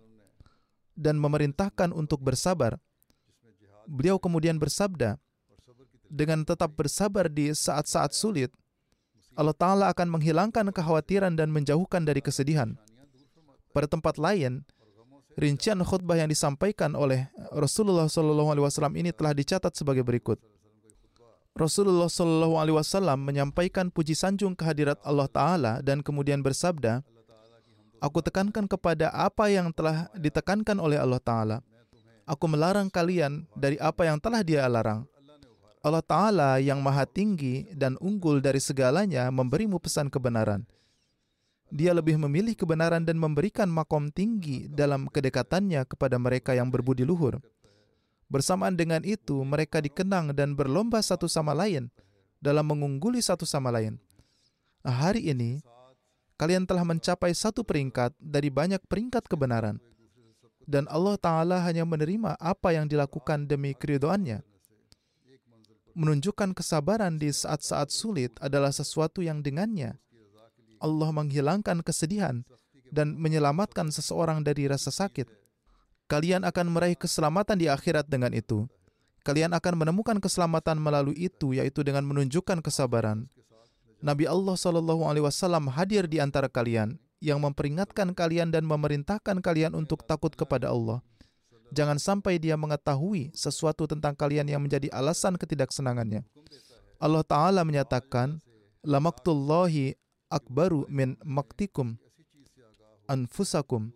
dan 0.94 1.18
memerintahkan 1.18 1.90
untuk 1.90 2.22
bersabar. 2.22 2.78
Beliau 3.90 4.22
kemudian 4.22 4.56
bersabda, 4.56 5.18
dengan 6.06 6.46
tetap 6.46 6.70
bersabar 6.78 7.26
di 7.26 7.50
saat-saat 7.50 8.14
sulit, 8.14 8.54
Allah 9.34 9.52
Ta'ala 9.52 9.90
akan 9.90 10.14
menghilangkan 10.14 10.70
kekhawatiran 10.70 11.34
dan 11.34 11.50
menjauhkan 11.50 12.06
dari 12.06 12.22
kesedihan. 12.22 12.78
Pada 13.74 13.90
tempat 13.90 14.14
lain, 14.22 14.62
rincian 15.34 15.82
khutbah 15.82 16.14
yang 16.14 16.30
disampaikan 16.30 16.94
oleh 16.94 17.26
Rasulullah 17.50 18.06
SAW 18.06 18.94
ini 18.94 19.10
telah 19.10 19.34
dicatat 19.34 19.74
sebagai 19.74 20.06
berikut. 20.06 20.38
Rasulullah 21.54 22.10
Shallallahu 22.10 22.58
Alaihi 22.58 22.74
Wasallam 22.74 23.22
menyampaikan 23.22 23.86
puji 23.86 24.18
sanjung 24.18 24.58
kehadirat 24.58 24.98
Allah 25.06 25.30
Taala 25.30 25.72
dan 25.86 26.02
kemudian 26.02 26.42
bersabda, 26.42 27.06
Aku 28.02 28.18
tekankan 28.18 28.66
kepada 28.66 29.14
apa 29.14 29.46
yang 29.54 29.70
telah 29.70 30.10
ditekankan 30.18 30.82
oleh 30.82 30.98
Allah 30.98 31.22
Taala. 31.22 31.56
Aku 32.26 32.50
melarang 32.50 32.90
kalian 32.90 33.46
dari 33.54 33.78
apa 33.78 34.02
yang 34.02 34.18
telah 34.18 34.42
Dia 34.42 34.66
larang. 34.66 35.06
Allah 35.78 36.02
Taala 36.02 36.58
yang 36.58 36.82
Maha 36.82 37.06
Tinggi 37.06 37.70
dan 37.70 37.94
unggul 38.02 38.42
dari 38.42 38.58
segalanya 38.58 39.30
memberimu 39.30 39.78
pesan 39.78 40.10
kebenaran. 40.10 40.66
Dia 41.70 41.94
lebih 41.94 42.18
memilih 42.18 42.58
kebenaran 42.58 43.06
dan 43.06 43.14
memberikan 43.14 43.70
makom 43.70 44.10
tinggi 44.10 44.66
dalam 44.66 45.06
kedekatannya 45.06 45.86
kepada 45.86 46.18
mereka 46.18 46.50
yang 46.50 46.66
berbudi 46.66 47.06
luhur. 47.06 47.38
Bersamaan 48.34 48.74
dengan 48.74 48.98
itu, 49.06 49.46
mereka 49.46 49.78
dikenang 49.78 50.34
dan 50.34 50.58
berlomba 50.58 50.98
satu 50.98 51.30
sama 51.30 51.54
lain 51.54 51.86
dalam 52.42 52.66
mengungguli 52.66 53.22
satu 53.22 53.46
sama 53.46 53.70
lain. 53.70 53.94
Nah, 54.82 54.90
hari 54.90 55.30
ini, 55.30 55.62
kalian 56.34 56.66
telah 56.66 56.82
mencapai 56.82 57.30
satu 57.30 57.62
peringkat 57.62 58.10
dari 58.18 58.50
banyak 58.50 58.82
peringkat 58.90 59.30
kebenaran. 59.30 59.78
Dan 60.66 60.90
Allah 60.90 61.14
Ta'ala 61.14 61.62
hanya 61.62 61.86
menerima 61.86 62.34
apa 62.42 62.74
yang 62.74 62.90
dilakukan 62.90 63.46
demi 63.46 63.70
keridoannya. 63.70 64.42
Menunjukkan 65.94 66.58
kesabaran 66.58 67.22
di 67.22 67.30
saat-saat 67.30 67.94
sulit 67.94 68.34
adalah 68.42 68.74
sesuatu 68.74 69.22
yang 69.22 69.46
dengannya 69.46 69.94
Allah 70.82 71.10
menghilangkan 71.16 71.86
kesedihan 71.86 72.42
dan 72.90 73.14
menyelamatkan 73.14 73.94
seseorang 73.94 74.42
dari 74.42 74.66
rasa 74.66 74.92
sakit 74.92 75.43
kalian 76.06 76.44
akan 76.44 76.66
meraih 76.70 76.98
keselamatan 76.98 77.56
di 77.58 77.66
akhirat 77.68 78.08
dengan 78.08 78.32
itu. 78.32 78.68
Kalian 79.24 79.56
akan 79.56 79.74
menemukan 79.80 80.20
keselamatan 80.20 80.76
melalui 80.76 81.16
itu, 81.16 81.56
yaitu 81.56 81.80
dengan 81.80 82.04
menunjukkan 82.04 82.60
kesabaran. 82.60 83.24
Nabi 84.04 84.28
Allah 84.28 84.52
Shallallahu 84.52 85.08
Alaihi 85.08 85.24
Wasallam 85.24 85.72
hadir 85.72 86.04
di 86.04 86.20
antara 86.20 86.44
kalian, 86.52 87.00
yang 87.24 87.40
memperingatkan 87.40 88.12
kalian 88.12 88.52
dan 88.52 88.68
memerintahkan 88.68 89.40
kalian 89.40 89.72
untuk 89.72 90.04
takut 90.04 90.36
kepada 90.36 90.68
Allah. 90.68 91.00
Jangan 91.72 91.96
sampai 91.96 92.36
dia 92.36 92.60
mengetahui 92.60 93.32
sesuatu 93.32 93.88
tentang 93.88 94.12
kalian 94.12 94.44
yang 94.44 94.60
menjadi 94.60 94.92
alasan 94.92 95.40
ketidaksenangannya. 95.40 96.20
Allah 97.00 97.24
Ta'ala 97.24 97.64
menyatakan, 97.64 98.44
Lamaktullahi 98.84 99.96
akbaru 100.28 100.84
min 100.92 101.16
maktikum 101.24 101.96
anfusakum 103.08 103.88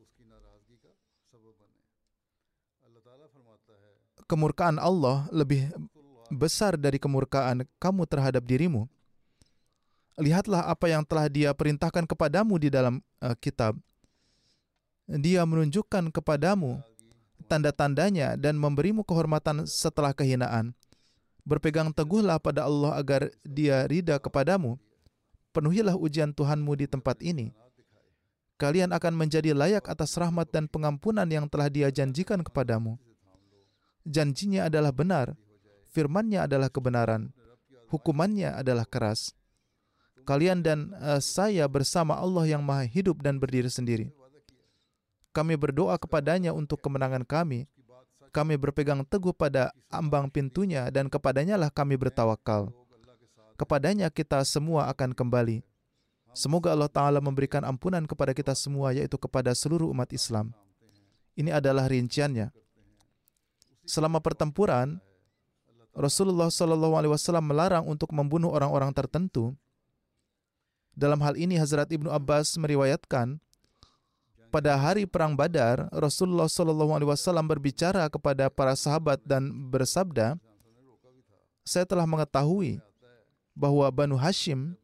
kemurkaan 4.28 4.76
Allah 4.76 5.24
lebih 5.32 5.72
besar 6.28 6.76
dari 6.76 7.00
kemurkaan 7.00 7.64
kamu 7.80 8.04
terhadap 8.04 8.44
dirimu. 8.44 8.84
Lihatlah 10.20 10.68
apa 10.68 10.92
yang 10.92 11.02
telah 11.06 11.26
Dia 11.32 11.50
perintahkan 11.56 12.04
kepadamu 12.04 12.60
di 12.60 12.68
dalam 12.68 13.00
uh, 13.24 13.32
kitab. 13.38 13.78
Dia 15.08 15.48
menunjukkan 15.48 16.12
kepadamu 16.12 16.84
tanda-tandanya 17.48 18.36
dan 18.36 18.60
memberimu 18.60 19.06
kehormatan 19.08 19.64
setelah 19.64 20.12
kehinaan. 20.12 20.76
Berpegang 21.48 21.96
teguhlah 21.96 22.36
pada 22.36 22.68
Allah 22.68 23.00
agar 23.00 23.32
dia 23.40 23.88
rida 23.88 24.20
kepadamu. 24.20 24.76
Penuhilah 25.56 25.96
ujian 25.96 26.36
Tuhanmu 26.36 26.76
di 26.76 26.84
tempat 26.84 27.24
ini. 27.24 27.56
Kalian 28.60 28.92
akan 28.92 29.16
menjadi 29.16 29.56
layak 29.56 29.88
atas 29.88 30.12
rahmat 30.20 30.52
dan 30.52 30.68
pengampunan 30.68 31.24
yang 31.24 31.48
telah 31.48 31.72
dia 31.72 31.88
janjikan 31.88 32.44
kepadamu. 32.44 33.00
Janjinya 34.08 34.72
adalah 34.72 34.88
benar, 34.88 35.36
firmannya 35.92 36.48
adalah 36.48 36.72
kebenaran, 36.72 37.28
hukumannya 37.92 38.56
adalah 38.56 38.88
keras. 38.88 39.36
Kalian 40.24 40.64
dan 40.64 40.96
uh, 40.96 41.20
saya 41.20 41.68
bersama 41.68 42.16
Allah 42.16 42.56
yang 42.56 42.64
maha 42.64 42.88
hidup 42.88 43.20
dan 43.20 43.36
berdiri 43.36 43.68
sendiri. 43.68 44.08
Kami 45.36 45.60
berdoa 45.60 46.00
kepadanya 46.00 46.56
untuk 46.56 46.80
kemenangan 46.80 47.24
kami. 47.24 47.68
Kami 48.32 48.60
berpegang 48.60 49.04
teguh 49.08 49.32
pada 49.32 49.72
ambang 49.88 50.28
pintunya 50.28 50.88
dan 50.92 51.08
kepadanya 51.08 51.56
lah 51.56 51.72
kami 51.72 51.96
bertawakal. 51.96 52.72
Kepadanya 53.56 54.12
kita 54.12 54.40
semua 54.44 54.88
akan 54.92 55.16
kembali. 55.16 55.64
Semoga 56.36 56.76
Allah 56.76 56.92
Ta'ala 56.92 57.18
memberikan 57.24 57.64
ampunan 57.64 58.04
kepada 58.04 58.30
kita 58.36 58.52
semua, 58.52 58.92
yaitu 58.92 59.16
kepada 59.16 59.50
seluruh 59.56 59.88
umat 59.90 60.12
Islam. 60.12 60.52
Ini 61.34 61.56
adalah 61.56 61.88
rinciannya. 61.88 62.52
Selama 63.88 64.20
pertempuran, 64.20 65.00
Rasulullah 65.96 66.52
Shallallahu 66.52 66.94
Alaihi 67.00 67.12
Wasallam 67.16 67.48
melarang 67.48 67.88
untuk 67.88 68.12
membunuh 68.12 68.52
orang-orang 68.52 68.92
tertentu. 68.92 69.56
Dalam 70.92 71.16
hal 71.24 71.40
ini, 71.40 71.56
Hazrat 71.56 71.88
Ibnu 71.88 72.12
Abbas 72.12 72.60
meriwayatkan, 72.60 73.40
pada 74.52 74.76
hari 74.76 75.08
perang 75.08 75.32
Badar, 75.32 75.88
Rasulullah 75.88 76.52
Shallallahu 76.52 76.92
Alaihi 76.92 77.08
Wasallam 77.08 77.48
berbicara 77.48 78.04
kepada 78.12 78.52
para 78.52 78.76
sahabat 78.76 79.24
dan 79.24 79.48
bersabda, 79.72 80.36
"Saya 81.64 81.88
telah 81.88 82.04
mengetahui 82.04 82.80
bahwa 83.56 83.88
Banu 83.88 84.20
Hashim 84.20 84.76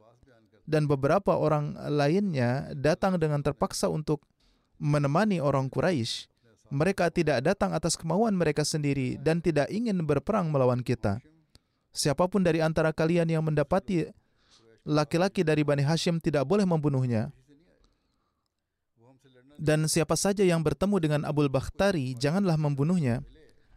dan 0.64 0.88
beberapa 0.88 1.36
orang 1.36 1.76
lainnya 1.92 2.72
datang 2.72 3.20
dengan 3.20 3.44
terpaksa 3.44 3.86
untuk 3.92 4.24
menemani 4.80 5.38
orang 5.38 5.68
Quraisy. 5.68 6.33
Mereka 6.74 7.14
tidak 7.14 7.38
datang 7.46 7.70
atas 7.70 7.94
kemauan 7.94 8.34
mereka 8.34 8.66
sendiri 8.66 9.14
dan 9.22 9.38
tidak 9.38 9.70
ingin 9.70 10.02
berperang 10.02 10.50
melawan 10.50 10.82
kita. 10.82 11.22
Siapa 11.94 12.26
pun 12.26 12.42
dari 12.42 12.58
antara 12.58 12.90
kalian 12.90 13.30
yang 13.30 13.46
mendapati 13.46 14.10
laki-laki 14.82 15.46
dari 15.46 15.62
Bani 15.62 15.86
Hashim 15.86 16.18
tidak 16.18 16.42
boleh 16.42 16.66
membunuhnya." 16.66 17.30
Dan 19.54 19.86
siapa 19.86 20.18
saja 20.18 20.42
yang 20.42 20.66
bertemu 20.66 20.98
dengan 20.98 21.20
Abul 21.22 21.46
Bakhtari, 21.46 22.18
janganlah 22.18 22.58
membunuhnya. 22.58 23.22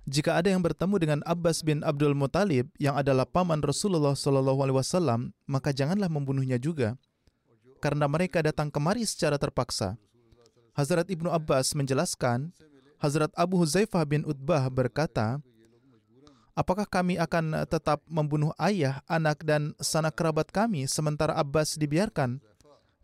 Jika 0.09 0.33
ada 0.33 0.49
yang 0.49 0.65
bertemu 0.65 0.95
dengan 0.97 1.19
Abbas 1.21 1.61
bin 1.61 1.85
Abdul 1.85 2.17
Muthalib 2.17 2.73
yang 2.81 2.97
adalah 2.97 3.29
paman 3.29 3.61
Rasulullah 3.61 4.17
Shallallahu 4.17 4.57
Alaihi 4.65 4.77
Wasallam, 4.81 5.37
maka 5.45 5.69
janganlah 5.69 6.09
membunuhnya 6.09 6.57
juga, 6.57 6.97
karena 7.77 8.09
mereka 8.09 8.41
datang 8.41 8.73
kemari 8.73 9.05
secara 9.05 9.37
terpaksa. 9.37 10.01
Hazrat 10.73 11.13
Ibnu 11.13 11.29
Abbas 11.29 11.77
menjelaskan, 11.77 12.55
Hazrat 12.97 13.29
Abu 13.37 13.61
Huzaifah 13.61 14.01
bin 14.09 14.25
Utbah 14.25 14.65
berkata, 14.73 15.37
Apakah 16.57 16.89
kami 16.89 17.21
akan 17.21 17.69
tetap 17.69 18.01
membunuh 18.09 18.49
ayah, 18.57 19.05
anak, 19.05 19.45
dan 19.45 19.77
sanak 19.77 20.17
kerabat 20.17 20.49
kami 20.49 20.89
sementara 20.89 21.37
Abbas 21.37 21.77
dibiarkan? 21.77 22.41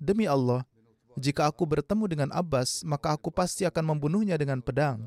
Demi 0.01 0.25
Allah, 0.25 0.65
jika 1.13 1.45
aku 1.45 1.69
bertemu 1.69 2.09
dengan 2.09 2.29
Abbas, 2.33 2.81
maka 2.81 3.13
aku 3.13 3.29
pasti 3.29 3.61
akan 3.69 3.93
membunuhnya 3.93 4.41
dengan 4.41 4.57
pedang. 4.57 5.05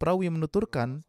Perawi 0.00 0.32
menuturkan, 0.32 1.04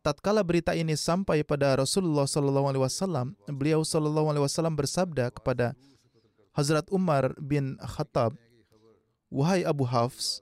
tatkala 0.00 0.40
berita 0.40 0.72
ini 0.72 0.96
sampai 0.96 1.44
pada 1.44 1.76
Rasulullah 1.76 2.24
Wasallam, 2.24 3.36
beliau 3.44 3.84
Sallallahu 3.84 4.32
Alaihi 4.32 4.44
Wasallam 4.48 4.72
bersabda 4.72 5.28
kepada 5.28 5.76
Hazrat 6.56 6.88
Umar 6.88 7.36
bin 7.36 7.76
Khattab, 7.76 8.32
wahai 9.28 9.68
Abu 9.68 9.84
Hafs, 9.84 10.40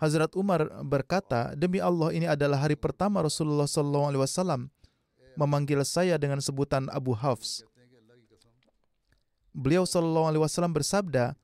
Hazrat 0.00 0.32
Umar 0.32 0.64
berkata, 0.80 1.52
demi 1.52 1.76
Allah 1.76 2.08
ini 2.16 2.24
adalah 2.24 2.56
hari 2.56 2.72
pertama 2.72 3.20
Rasulullah 3.20 3.68
Wasallam 3.68 4.72
memanggil 5.36 5.84
saya 5.84 6.16
dengan 6.16 6.40
sebutan 6.40 6.88
Abu 6.88 7.12
Hafs. 7.12 7.60
Beliau 9.52 9.84
Wasallam 9.84 10.72
bersabda, 10.72 11.36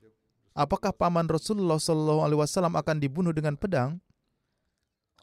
apakah 0.57 0.89
paman 0.89 1.29
Rasulullah 1.29 1.77
Wasallam 1.77 2.81
akan 2.81 2.97
dibunuh 2.97 3.37
dengan 3.37 3.61
pedang? 3.61 4.01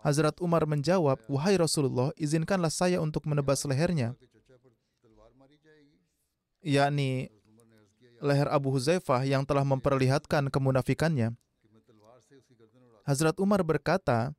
Hazrat 0.05 0.37
Umar 0.37 0.69
menjawab, 0.69 1.17
wahai 1.25 1.57
Rasulullah, 1.57 2.13
izinkanlah 2.19 2.69
saya 2.69 3.01
untuk 3.01 3.25
menebas 3.25 3.65
lehernya. 3.65 4.13
Yakni 6.61 7.33
leher 8.21 8.45
Abu 8.51 8.69
Huzaifah 8.71 9.25
yang 9.25 9.41
telah 9.41 9.65
memperlihatkan 9.65 10.53
kemunafikannya. 10.53 11.33
Hazrat 13.03 13.35
Umar 13.39 13.59
berkata, 13.67 14.31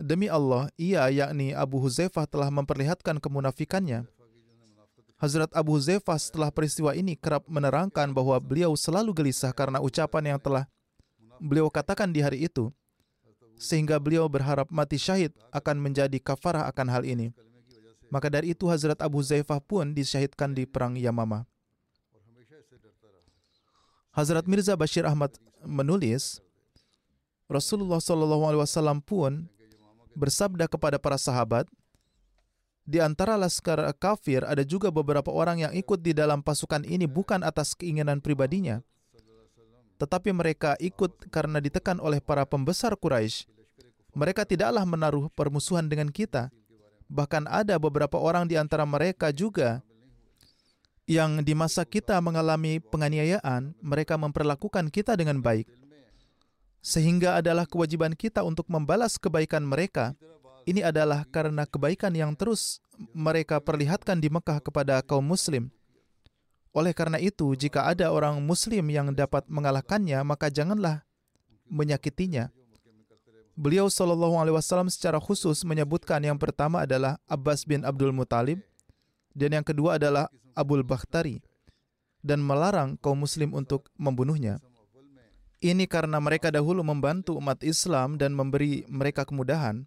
Demi 0.00 0.26
Allah, 0.26 0.72
ia 0.80 1.06
yakni 1.12 1.52
Abu 1.52 1.76
Huzaifah 1.78 2.24
telah 2.24 2.48
memperlihatkan 2.48 3.20
kemunafikannya. 3.20 4.08
Hazrat 5.20 5.52
Abu 5.52 5.76
Huzaifah 5.76 6.16
setelah 6.16 6.48
peristiwa 6.48 6.96
ini 6.96 7.12
kerap 7.12 7.44
menerangkan 7.44 8.08
bahwa 8.10 8.40
beliau 8.40 8.72
selalu 8.72 9.12
gelisah 9.12 9.52
karena 9.52 9.76
ucapan 9.76 10.34
yang 10.34 10.40
telah 10.40 10.64
beliau 11.36 11.68
katakan 11.68 12.08
di 12.08 12.24
hari 12.24 12.48
itu, 12.48 12.72
sehingga 13.60 14.00
beliau 14.00 14.24
berharap 14.32 14.72
mati 14.72 14.96
syahid 14.96 15.36
akan 15.52 15.76
menjadi 15.76 16.16
kafarah 16.16 16.64
akan 16.72 16.88
hal 16.88 17.04
ini. 17.04 17.36
Maka 18.08 18.32
dari 18.32 18.56
itu 18.56 18.66
Hazrat 18.66 18.98
Abu 19.04 19.20
Huzaifah 19.20 19.60
pun 19.60 19.92
disyahidkan 19.92 20.56
di 20.56 20.64
perang 20.64 20.96
Yamamah. 20.96 21.44
Hazrat 24.16 24.48
Mirza 24.48 24.74
Bashir 24.74 25.04
Ahmad 25.04 25.36
menulis, 25.62 26.40
Rasulullah 27.50 27.98
SAW 27.98 29.02
pun 29.02 29.50
bersabda 30.14 30.70
kepada 30.70 31.02
para 31.02 31.18
sahabat, 31.18 31.66
di 32.86 33.02
antara 33.02 33.34
laskar 33.34 33.82
kafir 33.98 34.46
ada 34.46 34.62
juga 34.62 34.94
beberapa 34.94 35.34
orang 35.34 35.66
yang 35.66 35.72
ikut 35.74 35.98
di 35.98 36.14
dalam 36.14 36.46
pasukan 36.46 36.86
ini 36.86 37.10
bukan 37.10 37.42
atas 37.42 37.74
keinginan 37.74 38.22
pribadinya, 38.22 38.86
tetapi 39.98 40.30
mereka 40.30 40.78
ikut 40.78 41.26
karena 41.34 41.58
ditekan 41.58 41.98
oleh 41.98 42.22
para 42.22 42.46
pembesar 42.46 42.94
Quraisy. 42.94 43.50
Mereka 44.10 44.42
tidaklah 44.42 44.82
menaruh 44.82 45.30
permusuhan 45.34 45.86
dengan 45.86 46.10
kita. 46.10 46.50
Bahkan 47.10 47.46
ada 47.46 47.78
beberapa 47.78 48.18
orang 48.18 48.46
di 48.46 48.58
antara 48.58 48.82
mereka 48.82 49.30
juga 49.30 49.82
yang 51.06 51.42
di 51.42 51.54
masa 51.58 51.82
kita 51.82 52.18
mengalami 52.22 52.78
penganiayaan, 52.78 53.74
mereka 53.82 54.14
memperlakukan 54.14 54.90
kita 54.94 55.18
dengan 55.18 55.42
baik. 55.42 55.66
Sehingga 56.80 57.36
adalah 57.40 57.68
kewajiban 57.68 58.16
kita 58.16 58.40
untuk 58.40 58.64
membalas 58.72 59.20
kebaikan 59.20 59.64
mereka 59.64 60.16
ini 60.68 60.84
adalah 60.84 61.24
karena 61.28 61.64
kebaikan 61.64 62.12
yang 62.12 62.36
terus 62.36 62.84
mereka 63.16 63.58
perlihatkan 63.58 64.20
di 64.20 64.28
Mekah 64.28 64.60
kepada 64.60 65.00
kaum 65.00 65.24
muslim. 65.24 65.72
Oleh 66.70 66.94
karena 66.94 67.18
itu, 67.18 67.56
jika 67.58 67.90
ada 67.90 68.12
orang 68.14 68.38
muslim 68.38 68.86
yang 68.92 69.10
dapat 69.10 69.42
mengalahkannya, 69.50 70.22
maka 70.22 70.52
janganlah 70.52 71.02
menyakitinya. 71.66 72.52
Beliau 73.58 73.90
Shallallahu 73.90 74.38
Alaihi 74.38 74.56
Wasallam 74.56 74.88
secara 74.88 75.18
khusus 75.18 75.66
menyebutkan 75.66 76.22
yang 76.22 76.38
pertama 76.38 76.86
adalah 76.86 77.18
Abbas 77.26 77.66
bin 77.66 77.82
Abdul 77.82 78.14
Muthalib 78.14 78.62
dan 79.34 79.50
yang 79.52 79.66
kedua 79.66 79.98
adalah 79.98 80.30
Abul 80.54 80.86
Bakhtari 80.86 81.42
dan 82.22 82.40
melarang 82.40 82.94
kaum 83.02 83.20
muslim 83.20 83.52
untuk 83.52 83.90
membunuhnya. 83.98 84.62
Ini 85.60 85.84
karena 85.84 86.16
mereka 86.24 86.48
dahulu 86.48 86.80
membantu 86.80 87.36
umat 87.36 87.60
Islam 87.60 88.16
dan 88.16 88.32
memberi 88.32 88.88
mereka 88.88 89.28
kemudahan. 89.28 89.84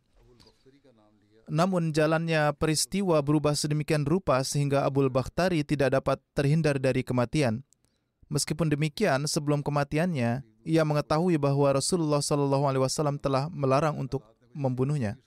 Namun 1.50 1.90
jalannya 1.92 2.54
peristiwa 2.56 3.18
berubah 3.26 3.58
sedemikian 3.58 4.06
rupa 4.06 4.38
sehingga 4.46 4.86
Abul 4.86 5.10
Bakhtari 5.10 5.66
tidak 5.66 5.98
dapat 5.98 6.22
terhindar 6.38 6.78
dari 6.78 7.02
kematian. 7.02 7.66
Meskipun 8.30 8.70
demikian, 8.70 9.26
sebelum 9.26 9.66
kematiannya, 9.66 10.46
ia 10.64 10.84
mengetahui 10.86 11.42
bahwa 11.42 11.74
Rasulullah 11.76 12.22
Shallallahu 12.22 12.66
Alaihi 12.70 12.84
Wasallam 12.86 13.18
telah 13.18 13.50
melarang 13.52 13.98
untuk 13.98 14.24
membunuhnya. 14.54 15.18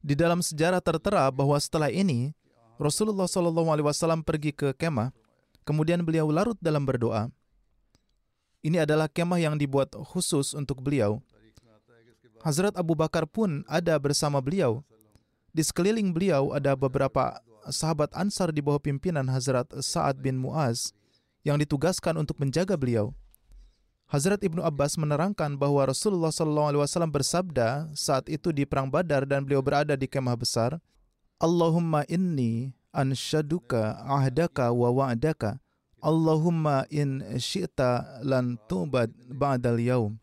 Di 0.00 0.16
dalam 0.16 0.40
sejarah 0.40 0.80
tertera 0.80 1.28
bahwa 1.28 1.60
setelah 1.60 1.92
ini 1.92 2.32
Rasulullah 2.78 3.26
Shallallahu 3.26 3.68
Alaihi 3.74 3.86
Wasallam 3.90 4.22
pergi 4.22 4.54
ke 4.54 4.70
kemah, 4.70 5.10
kemudian 5.66 6.00
beliau 6.06 6.30
larut 6.30 6.56
dalam 6.62 6.86
berdoa. 6.86 7.26
Ini 8.62 8.86
adalah 8.86 9.10
kemah 9.10 9.38
yang 9.38 9.58
dibuat 9.58 9.94
khusus 9.94 10.54
untuk 10.54 10.82
beliau. 10.82 11.18
Hazrat 12.42 12.78
Abu 12.78 12.94
Bakar 12.94 13.26
pun 13.26 13.66
ada 13.66 13.98
bersama 13.98 14.38
beliau. 14.38 14.86
Di 15.50 15.66
sekeliling 15.66 16.14
beliau 16.14 16.54
ada 16.54 16.78
beberapa 16.78 17.42
sahabat 17.66 18.14
Ansar 18.14 18.54
di 18.54 18.62
bawah 18.62 18.78
pimpinan 18.78 19.26
Hazrat 19.26 19.66
Sa'ad 19.82 20.22
bin 20.22 20.38
Muaz 20.38 20.94
yang 21.42 21.58
ditugaskan 21.58 22.14
untuk 22.14 22.38
menjaga 22.38 22.78
beliau. 22.78 23.10
Hazrat 24.08 24.40
Ibnu 24.40 24.64
Abbas 24.64 24.96
menerangkan 24.96 25.58
bahwa 25.60 25.84
Rasulullah 25.84 26.32
SAW 26.32 27.12
bersabda 27.12 27.92
saat 27.92 28.24
itu 28.32 28.56
di 28.56 28.64
perang 28.64 28.88
Badar 28.88 29.28
dan 29.28 29.44
beliau 29.44 29.60
berada 29.60 29.98
di 30.00 30.08
kemah 30.08 30.32
besar, 30.32 30.80
Allahumma 31.38 32.02
inni 32.10 32.74
ansyaduka 32.90 34.02
ahdaka 34.02 34.74
wa 34.74 34.90
wa'daka. 34.90 35.62
Allahumma 35.98 36.86
in 36.90 37.22
syi'ta 37.38 38.22
lan 38.22 38.58
tu'bad 38.70 39.10
ba'dal 39.30 39.82
yaum. 39.82 40.14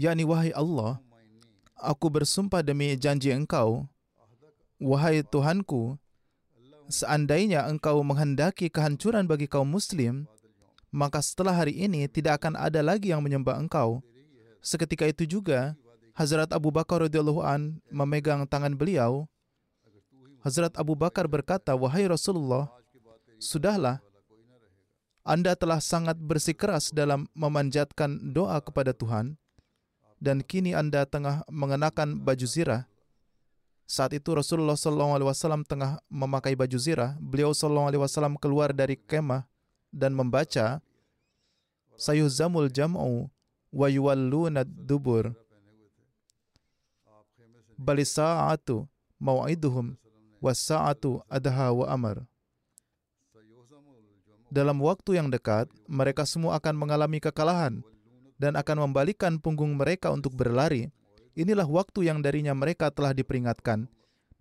yakni 0.00 0.24
wahai 0.24 0.52
Allah, 0.56 0.96
aku 1.76 2.08
bersumpah 2.08 2.64
demi 2.64 2.96
janji 2.96 3.32
engkau, 3.32 3.84
wahai 4.80 5.20
Tuhanku, 5.20 6.00
seandainya 6.88 7.68
engkau 7.68 8.00
menghendaki 8.00 8.72
kehancuran 8.72 9.28
bagi 9.28 9.44
kaum 9.44 9.68
muslim, 9.68 10.24
maka 10.88 11.20
setelah 11.20 11.52
hari 11.52 11.76
ini 11.76 12.08
tidak 12.08 12.40
akan 12.40 12.56
ada 12.56 12.80
lagi 12.80 13.12
yang 13.12 13.20
menyembah 13.20 13.60
engkau. 13.60 14.00
Seketika 14.64 15.04
itu 15.08 15.24
juga, 15.28 15.76
Hazrat 16.16 16.52
Abu 16.52 16.68
Bakar 16.68 17.04
radhiyallahu 17.04 17.40
an 17.40 17.80
memegang 17.88 18.44
tangan 18.44 18.76
beliau. 18.76 19.24
Hazrat 20.40 20.72
Abu 20.80 20.96
Bakar 20.96 21.28
berkata, 21.28 21.76
"Wahai 21.76 22.08
Rasulullah, 22.08 22.72
sudahlah. 23.36 24.00
Anda 25.20 25.52
telah 25.52 25.78
sangat 25.84 26.16
bersikeras 26.16 26.90
dalam 26.90 27.28
memanjatkan 27.36 28.32
doa 28.32 28.56
kepada 28.64 28.96
Tuhan 28.96 29.36
dan 30.16 30.40
kini 30.40 30.72
Anda 30.72 31.04
tengah 31.04 31.44
mengenakan 31.52 32.24
baju 32.24 32.46
zirah." 32.48 32.88
Saat 33.90 34.14
itu 34.14 34.30
Rasulullah 34.32 34.78
SAW 34.78 35.66
tengah 35.66 35.98
memakai 36.06 36.54
baju 36.54 36.78
zirah. 36.78 37.18
Beliau 37.18 37.50
SAW 37.50 37.90
keluar 38.38 38.70
dari 38.70 38.94
kemah 38.94 39.44
dan 39.90 40.14
membaca 40.14 40.78
sayuhzamul 41.98 42.70
jam'u 42.70 43.28
wa 43.74 43.86
yuwalluna 43.90 44.64
dubur 44.64 45.34
bali 47.76 48.04
sa'atu 48.04 48.88
mau'iduhum 49.20 49.99
was 50.40 50.58
sa'atu 50.58 51.20
adha 51.28 51.68
wa 51.70 51.86
amar 51.86 52.24
dalam 54.50 54.82
waktu 54.82 55.16
yang 55.16 55.30
dekat 55.30 55.70
mereka 55.86 56.26
semua 56.26 56.58
akan 56.58 56.74
mengalami 56.74 57.22
kekalahan 57.22 57.80
dan 58.36 58.58
akan 58.58 58.90
membalikan 58.90 59.38
punggung 59.38 59.78
mereka 59.78 60.10
untuk 60.10 60.34
berlari. 60.34 60.90
Inilah 61.38 61.64
waktu 61.64 62.10
yang 62.10 62.18
darinya 62.18 62.50
mereka 62.50 62.90
telah 62.90 63.14
diperingatkan 63.14 63.86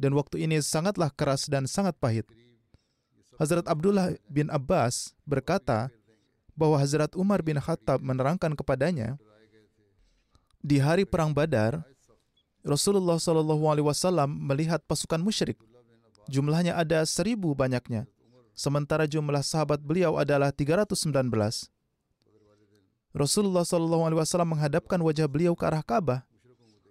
dan 0.02 0.12
waktu 0.18 0.50
ini 0.50 0.58
sangatlah 0.66 1.14
keras 1.14 1.46
dan 1.46 1.70
sangat 1.70 1.94
pahit. 2.02 2.26
Hazrat 3.38 3.70
Abdullah 3.70 4.18
bin 4.26 4.50
Abbas 4.50 5.14
berkata 5.24 5.94
bahwa 6.58 6.76
Hazrat 6.82 7.14
Umar 7.16 7.46
bin 7.46 7.62
Khattab 7.62 8.02
menerangkan 8.02 8.58
kepadanya 8.58 9.16
di 10.60 10.82
hari 10.82 11.06
perang 11.08 11.32
Badar 11.32 11.86
Rasulullah 12.66 13.16
Shallallahu 13.16 13.64
Alaihi 13.72 13.88
Wasallam 13.88 14.28
melihat 14.28 14.84
pasukan 14.84 15.24
musyrik 15.24 15.56
jumlahnya 16.30 16.78
ada 16.78 17.02
seribu 17.10 17.58
banyaknya. 17.58 18.06
Sementara 18.60 19.08
jumlah 19.08 19.40
sahabat 19.40 19.80
beliau 19.80 20.20
adalah 20.20 20.52
319 20.52 20.92
Rasulullah 23.16 23.64
Wasallam 23.64 24.52
menghadapkan 24.52 25.00
wajah 25.00 25.32
beliau 25.32 25.56
ke 25.56 25.64
arah 25.64 25.80
Ka'bah 25.80 26.28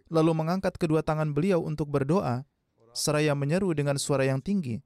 lalu 0.09 0.33
mengangkat 0.33 0.81
kedua 0.81 1.05
tangan 1.05 1.31
beliau 1.31 1.61
untuk 1.61 1.92
berdoa 1.92 2.48
seraya 2.96 3.37
menyeru 3.37 3.68
dengan 3.77 4.01
suara 4.01 4.24
yang 4.24 4.40
tinggi 4.40 4.81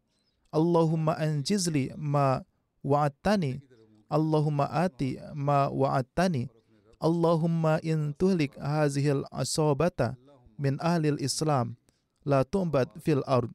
Allahumma 0.51 1.15
anjizli 1.17 1.95
ma 1.95 2.43
wa'attani 2.83 3.63
Allahumma 4.11 4.67
ati 4.69 5.23
ma 5.33 5.71
wa'attani 5.71 6.51
Allahumma 6.99 7.79
in 7.81 8.11
tuhlik 8.19 8.59
hazihil 8.59 9.23
asobata 9.31 10.19
min 10.59 10.77
ahlil 10.83 11.17
Islam 11.23 11.79
la 12.27 12.43
tu'bad 12.43 12.91
fil 13.01 13.23
ard 13.25 13.49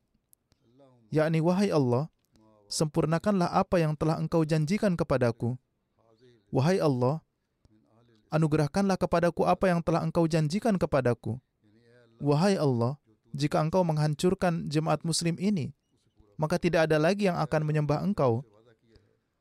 yakni 1.13 1.39
wahai 1.39 1.71
Allah 1.71 2.11
sempurnakanlah 2.67 3.47
apa 3.51 3.79
yang 3.79 3.95
telah 3.95 4.19
engkau 4.19 4.43
janjikan 4.43 4.93
kepadaku 4.99 5.55
wahai 6.51 6.79
Allah 6.83 7.23
anugerahkanlah 8.33 8.99
kepadaku 8.99 9.47
apa 9.47 9.71
yang 9.71 9.79
telah 9.79 10.03
engkau 10.03 10.27
janjikan 10.27 10.75
kepadaku 10.75 11.39
wahai 12.19 12.59
Allah 12.59 12.99
jika 13.31 13.63
engkau 13.63 13.83
menghancurkan 13.87 14.67
jemaat 14.67 15.03
muslim 15.07 15.39
ini 15.39 15.77
maka 16.37 16.61
tidak 16.61 16.87
ada 16.87 17.01
lagi 17.01 17.27
yang 17.27 17.35
akan 17.35 17.61
menyembah 17.65 17.99
engkau. 18.05 18.45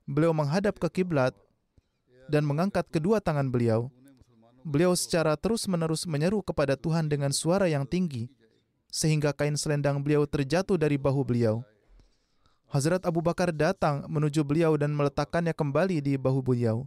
Beliau 0.09 0.33
menghadap 0.33 0.81
ke 0.81 1.01
kiblat 1.01 1.37
dan 2.33 2.43
mengangkat 2.49 2.89
kedua 2.89 3.21
tangan 3.21 3.53
beliau. 3.53 3.93
Beliau 4.67 4.97
secara 4.99 5.39
terus-menerus 5.39 6.11
menyeru 6.11 6.43
kepada 6.43 6.75
Tuhan 6.75 7.07
dengan 7.07 7.31
suara 7.31 7.71
yang 7.71 7.87
tinggi, 7.87 8.27
sehingga 8.91 9.35
kain 9.35 9.55
selendang 9.59 10.01
beliau 10.01 10.25
terjatuh 10.25 10.79
dari 10.79 10.97
bahu 10.97 11.23
beliau. 11.27 11.63
Hazrat 12.67 13.07
Abu 13.07 13.23
Bakar 13.23 13.55
datang 13.55 14.05
menuju 14.11 14.43
beliau 14.43 14.75
dan 14.75 14.91
meletakkannya 14.93 15.55
kembali 15.55 16.03
di 16.03 16.19
bahu 16.19 16.43
beliau. 16.43 16.85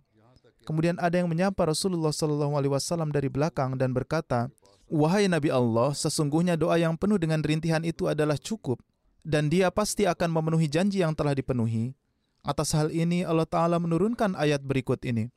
Kemudian 0.67 0.99
ada 0.99 1.17
yang 1.17 1.31
menyapa 1.31 1.71
Rasulullah 1.71 2.11
Shallallahu 2.11 2.53
Alaihi 2.53 2.73
Wasallam 2.75 3.09
dari 3.09 3.31
belakang 3.31 3.79
dan 3.79 3.95
berkata, 3.95 4.51
Wahai 4.89 5.29
Nabi 5.29 5.53
Allah, 5.53 5.95
sesungguhnya 5.95 6.59
doa 6.59 6.75
yang 6.75 6.99
penuh 6.99 7.15
dengan 7.21 7.39
rintihan 7.39 7.81
itu 7.85 8.09
adalah 8.09 8.35
cukup 8.35 8.81
dan 9.23 9.51
dia 9.51 9.69
pasti 9.69 10.09
akan 10.09 10.29
memenuhi 10.33 10.65
janji 10.65 11.05
yang 11.05 11.13
telah 11.13 11.37
dipenuhi. 11.37 11.93
Atas 12.41 12.71
hal 12.71 12.89
ini 12.89 13.27
Allah 13.27 13.45
Ta'ala 13.45 13.77
menurunkan 13.77 14.33
ayat 14.33 14.63
berikut 14.63 15.03
ini. 15.03 15.27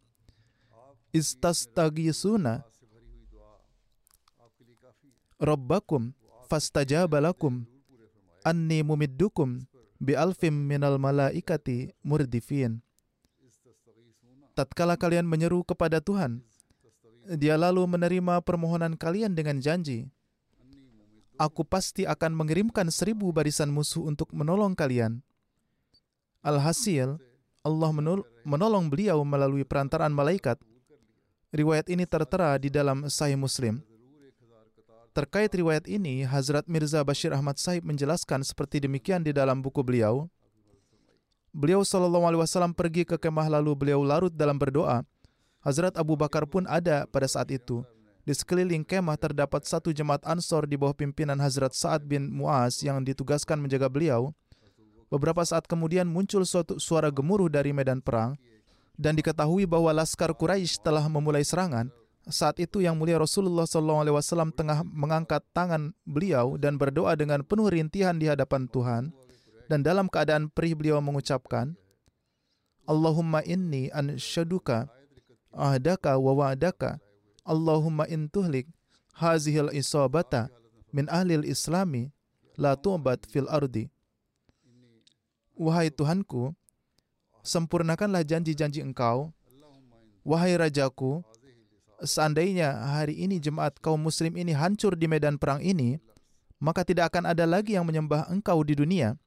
Istastagisuna 1.12 2.64
Rabbakum 5.42 6.14
fastajabalakum 6.52 7.64
anni 8.44 8.84
mumiddukum 8.84 9.64
bi 9.96 10.12
alfim 10.12 10.52
minal 10.52 11.00
malaikati 11.00 11.96
murdifin. 12.04 12.84
Tatkala 14.52 15.00
kalian 15.00 15.24
menyeru 15.24 15.64
kepada 15.64 16.04
Tuhan, 16.04 16.44
dia 17.40 17.56
lalu 17.56 17.88
menerima 17.88 18.44
permohonan 18.44 19.00
kalian 19.00 19.32
dengan 19.32 19.64
janji 19.64 20.12
aku 21.42 21.66
pasti 21.66 22.06
akan 22.06 22.38
mengirimkan 22.38 22.86
seribu 22.94 23.34
barisan 23.34 23.66
musuh 23.74 24.06
untuk 24.06 24.30
menolong 24.30 24.78
kalian. 24.78 25.18
Alhasil, 26.42 27.18
Allah 27.66 27.90
menolong 28.46 28.86
beliau 28.86 29.22
melalui 29.26 29.66
perantaraan 29.66 30.14
malaikat. 30.14 30.58
Riwayat 31.50 31.90
ini 31.90 32.06
tertera 32.08 32.54
di 32.58 32.72
dalam 32.72 33.06
Sahih 33.10 33.38
Muslim. 33.38 33.82
Terkait 35.12 35.52
riwayat 35.52 35.84
ini, 35.92 36.24
Hazrat 36.24 36.64
Mirza 36.64 37.04
Bashir 37.04 37.36
Ahmad 37.36 37.60
Sahib 37.60 37.84
menjelaskan 37.84 38.40
seperti 38.40 38.80
demikian 38.80 39.20
di 39.20 39.36
dalam 39.36 39.60
buku 39.60 39.84
beliau. 39.84 40.24
Beliau 41.52 41.84
Shallallahu 41.84 42.32
Alaihi 42.32 42.40
Wasallam 42.40 42.72
pergi 42.72 43.04
ke 43.04 43.20
kemah 43.20 43.52
lalu 43.52 43.76
beliau 43.76 44.00
larut 44.00 44.32
dalam 44.32 44.56
berdoa. 44.56 45.04
Hazrat 45.60 46.00
Abu 46.00 46.16
Bakar 46.16 46.48
pun 46.48 46.64
ada 46.64 47.04
pada 47.04 47.28
saat 47.28 47.52
itu. 47.52 47.84
Di 48.24 48.32
sekeliling 48.32 48.88
kemah 48.88 49.20
terdapat 49.20 49.68
satu 49.68 49.92
jemaat 49.92 50.24
Ansor 50.24 50.64
di 50.64 50.80
bawah 50.80 50.96
pimpinan 50.96 51.36
Hazrat 51.44 51.76
Sa'ad 51.76 52.08
bin 52.08 52.32
Mu'az 52.32 52.80
yang 52.80 53.04
ditugaskan 53.04 53.60
menjaga 53.60 53.92
beliau. 53.92 54.32
Beberapa 55.12 55.44
saat 55.44 55.68
kemudian 55.68 56.08
muncul 56.08 56.40
suatu 56.48 56.80
suara 56.80 57.12
gemuruh 57.12 57.52
dari 57.52 57.76
medan 57.76 58.00
perang 58.00 58.32
dan 58.96 59.12
diketahui 59.12 59.68
bahwa 59.68 59.92
laskar 59.92 60.32
Quraisy 60.32 60.80
telah 60.80 61.04
memulai 61.04 61.44
serangan. 61.44 61.92
Saat 62.30 62.62
itu 62.62 62.78
yang 62.78 62.94
mulia 62.94 63.18
Rasulullah 63.18 63.66
SAW 63.66 64.54
tengah 64.54 64.86
mengangkat 64.86 65.42
tangan 65.50 65.90
beliau 66.06 66.54
dan 66.54 66.78
berdoa 66.78 67.18
dengan 67.18 67.42
penuh 67.42 67.66
rintihan 67.66 68.14
di 68.14 68.30
hadapan 68.30 68.70
Tuhan. 68.70 69.10
Dan 69.66 69.82
dalam 69.82 70.06
keadaan 70.06 70.52
perih 70.52 70.78
beliau 70.78 71.02
mengucapkan, 71.02 71.74
Allahumma 72.86 73.42
inni 73.42 73.90
ansyaduka 73.90 74.90
ahdaka 75.54 76.18
wa 76.18 76.32
wa'daka 76.34 76.98
Allahumma 77.42 78.06
in 78.06 78.30
tuhlik 78.30 78.70
hazihil 79.18 79.74
isabata 79.74 80.46
min 80.94 81.10
ahlil 81.10 81.42
islami 81.42 82.14
la 82.54 82.78
tu'bad 82.78 83.26
fil 83.26 83.50
ardi. 83.50 83.90
Wahai 85.58 85.90
Tuhanku, 85.90 86.54
sempurnakanlah 87.42 88.22
janji-janji 88.22 88.82
engkau. 88.82 89.34
Wahai 90.22 90.54
Rajaku, 90.54 91.26
seandainya 92.02 92.74
hari 92.98 93.22
ini 93.22 93.38
jemaat 93.38 93.78
kaum 93.78 93.98
muslim 93.98 94.34
ini 94.36 94.52
hancur 94.52 94.94
di 94.94 95.06
medan 95.06 95.38
perang 95.38 95.62
ini, 95.62 95.98
maka 96.62 96.86
tidak 96.86 97.10
akan 97.14 97.34
ada 97.34 97.42
lagi 97.48 97.74
yang 97.74 97.86
menyembah 97.86 98.30
engkau 98.30 98.62
di 98.62 98.78
dunia. 98.78 99.18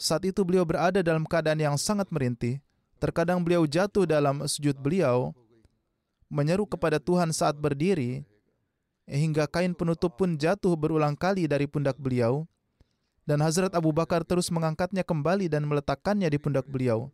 Saat 0.00 0.24
itu 0.28 0.40
beliau 0.42 0.64
berada 0.64 1.04
dalam 1.04 1.28
keadaan 1.28 1.60
yang 1.60 1.76
sangat 1.76 2.08
merintih. 2.08 2.58
Terkadang 2.98 3.44
beliau 3.44 3.68
jatuh 3.68 4.08
dalam 4.08 4.46
sujud 4.48 4.78
beliau 4.80 5.36
menyeru 6.32 6.64
kepada 6.64 6.96
Tuhan 6.96 7.30
saat 7.30 7.54
berdiri, 7.54 8.24
hingga 9.04 9.44
kain 9.44 9.76
penutup 9.76 10.16
pun 10.16 10.34
jatuh 10.34 10.72
berulang 10.74 11.14
kali 11.14 11.44
dari 11.44 11.68
pundak 11.68 12.00
beliau, 12.00 12.48
dan 13.28 13.44
Hazrat 13.44 13.76
Abu 13.76 13.92
Bakar 13.92 14.24
terus 14.24 14.48
mengangkatnya 14.48 15.04
kembali 15.04 15.52
dan 15.52 15.68
meletakkannya 15.68 16.26
di 16.32 16.38
pundak 16.40 16.64
beliau. 16.66 17.12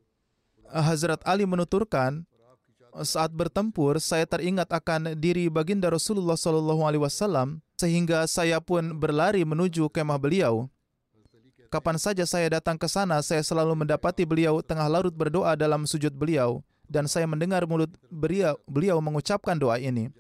Hazrat 0.70 1.20
Ali 1.26 1.44
menuturkan, 1.44 2.22
saat 3.07 3.31
bertempur 3.33 3.98
saya 4.03 4.26
teringat 4.26 4.70
akan 4.70 5.14
diri 5.16 5.46
baginda 5.46 5.88
Rasulullah 5.88 6.35
Shallallahu 6.37 6.83
Alaihi 6.85 7.03
Wasallam 7.03 7.62
sehingga 7.79 8.26
saya 8.29 8.61
pun 8.61 8.92
berlari 8.98 9.46
menuju 9.46 9.88
kemah 9.88 10.20
beliau. 10.20 10.68
Kapan 11.70 11.96
saja 12.03 12.26
saya 12.26 12.59
datang 12.59 12.74
ke 12.74 12.90
sana, 12.90 13.22
saya 13.22 13.46
selalu 13.46 13.87
mendapati 13.87 14.26
beliau 14.26 14.59
tengah 14.59 14.90
larut 14.90 15.14
berdoa 15.14 15.55
dalam 15.55 15.87
sujud 15.87 16.11
beliau 16.11 16.66
dan 16.90 17.07
saya 17.07 17.31
mendengar 17.31 17.62
mulut 17.62 17.94
beliau, 18.11 18.59
beliau 18.66 18.98
mengucapkan 18.98 19.55
doa 19.55 19.79
ini. 19.79 20.11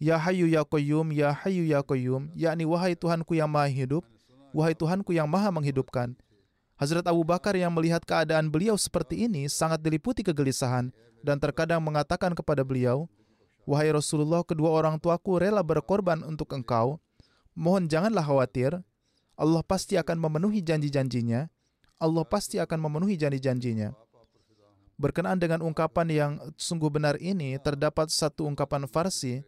Ya 0.00 0.16
Hayyu 0.16 0.48
Ya 0.48 0.64
Qayyum, 0.64 1.12
Ya 1.12 1.36
Hayyu 1.36 1.68
Ya 1.68 1.84
Qayyum, 1.84 2.32
yakni 2.32 2.64
wahai 2.64 2.96
Tuhanku 2.96 3.36
yang 3.36 3.52
Maha 3.52 3.68
Hidup, 3.68 4.02
wahai 4.56 4.72
Tuhanku 4.72 5.12
yang 5.12 5.28
Maha 5.28 5.52
Menghidupkan. 5.52 6.16
Hazrat 6.74 7.06
Abu 7.06 7.22
Bakar 7.22 7.54
yang 7.54 7.70
melihat 7.70 8.02
keadaan 8.02 8.50
beliau 8.50 8.74
seperti 8.74 9.28
ini 9.30 9.46
sangat 9.46 9.78
diliputi 9.78 10.26
kegelisahan 10.26 10.90
dan 11.24 11.40
terkadang 11.40 11.80
mengatakan 11.80 12.36
kepada 12.36 12.60
beliau, 12.60 13.08
Wahai 13.64 13.88
Rasulullah, 13.96 14.44
kedua 14.44 14.68
orang 14.68 15.00
tuaku 15.00 15.40
rela 15.40 15.64
berkorban 15.64 16.20
untuk 16.20 16.52
engkau. 16.52 17.00
Mohon 17.56 17.88
janganlah 17.88 18.20
khawatir, 18.20 18.76
Allah 19.40 19.64
pasti 19.64 19.96
akan 19.96 20.20
memenuhi 20.20 20.60
janji-janjinya. 20.60 21.48
Allah 21.96 22.24
pasti 22.28 22.60
akan 22.60 22.76
memenuhi 22.76 23.16
janji-janjinya. 23.16 23.96
Berkenaan 25.00 25.40
dengan 25.40 25.64
ungkapan 25.64 26.06
yang 26.12 26.32
sungguh 26.60 26.92
benar 26.92 27.16
ini, 27.16 27.56
terdapat 27.56 28.12
satu 28.12 28.44
ungkapan 28.44 28.84
Farsi, 28.84 29.40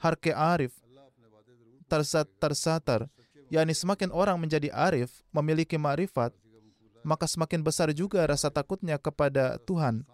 Harke 0.00 0.32
Arif, 0.32 0.72
tersat 1.92 2.24
tersatar, 2.40 3.04
yakni 3.52 3.76
semakin 3.76 4.08
orang 4.08 4.40
menjadi 4.40 4.72
arif, 4.72 5.20
memiliki 5.28 5.76
ma'rifat, 5.76 6.32
maka 7.04 7.28
semakin 7.28 7.60
besar 7.60 7.92
juga 7.92 8.24
rasa 8.24 8.48
takutnya 8.48 8.96
kepada 8.96 9.60
Tuhan. 9.68 10.08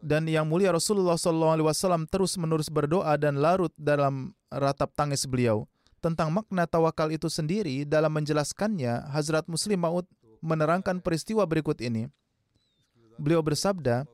Dan 0.00 0.24
yang 0.24 0.48
mulia 0.48 0.72
Rasulullah 0.72 1.20
SAW 1.20 2.08
terus 2.08 2.40
menerus 2.40 2.72
berdoa 2.72 3.20
dan 3.20 3.36
larut 3.36 3.72
dalam 3.76 4.32
ratap 4.48 4.96
tangis 4.96 5.28
beliau. 5.28 5.68
Tentang 6.00 6.32
makna 6.32 6.64
tawakal 6.64 7.12
itu 7.12 7.28
sendiri 7.28 7.84
dalam 7.84 8.08
menjelaskannya, 8.16 9.12
Hazrat 9.12 9.44
Muslim 9.44 9.84
Maud 9.84 10.08
menerangkan 10.40 11.04
peristiwa 11.04 11.44
berikut 11.44 11.76
ini. 11.84 12.08
Beliau 13.20 13.44
bersabda, 13.44 14.08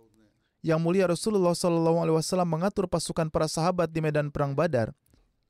yang 0.67 0.83
mulia 0.83 1.07
Rasulullah 1.07 1.55
SAW 1.55 2.43
mengatur 2.43 2.91
pasukan 2.91 3.31
para 3.31 3.47
sahabat 3.47 3.87
di 3.87 4.03
medan 4.03 4.35
perang 4.35 4.51
Badar. 4.51 4.91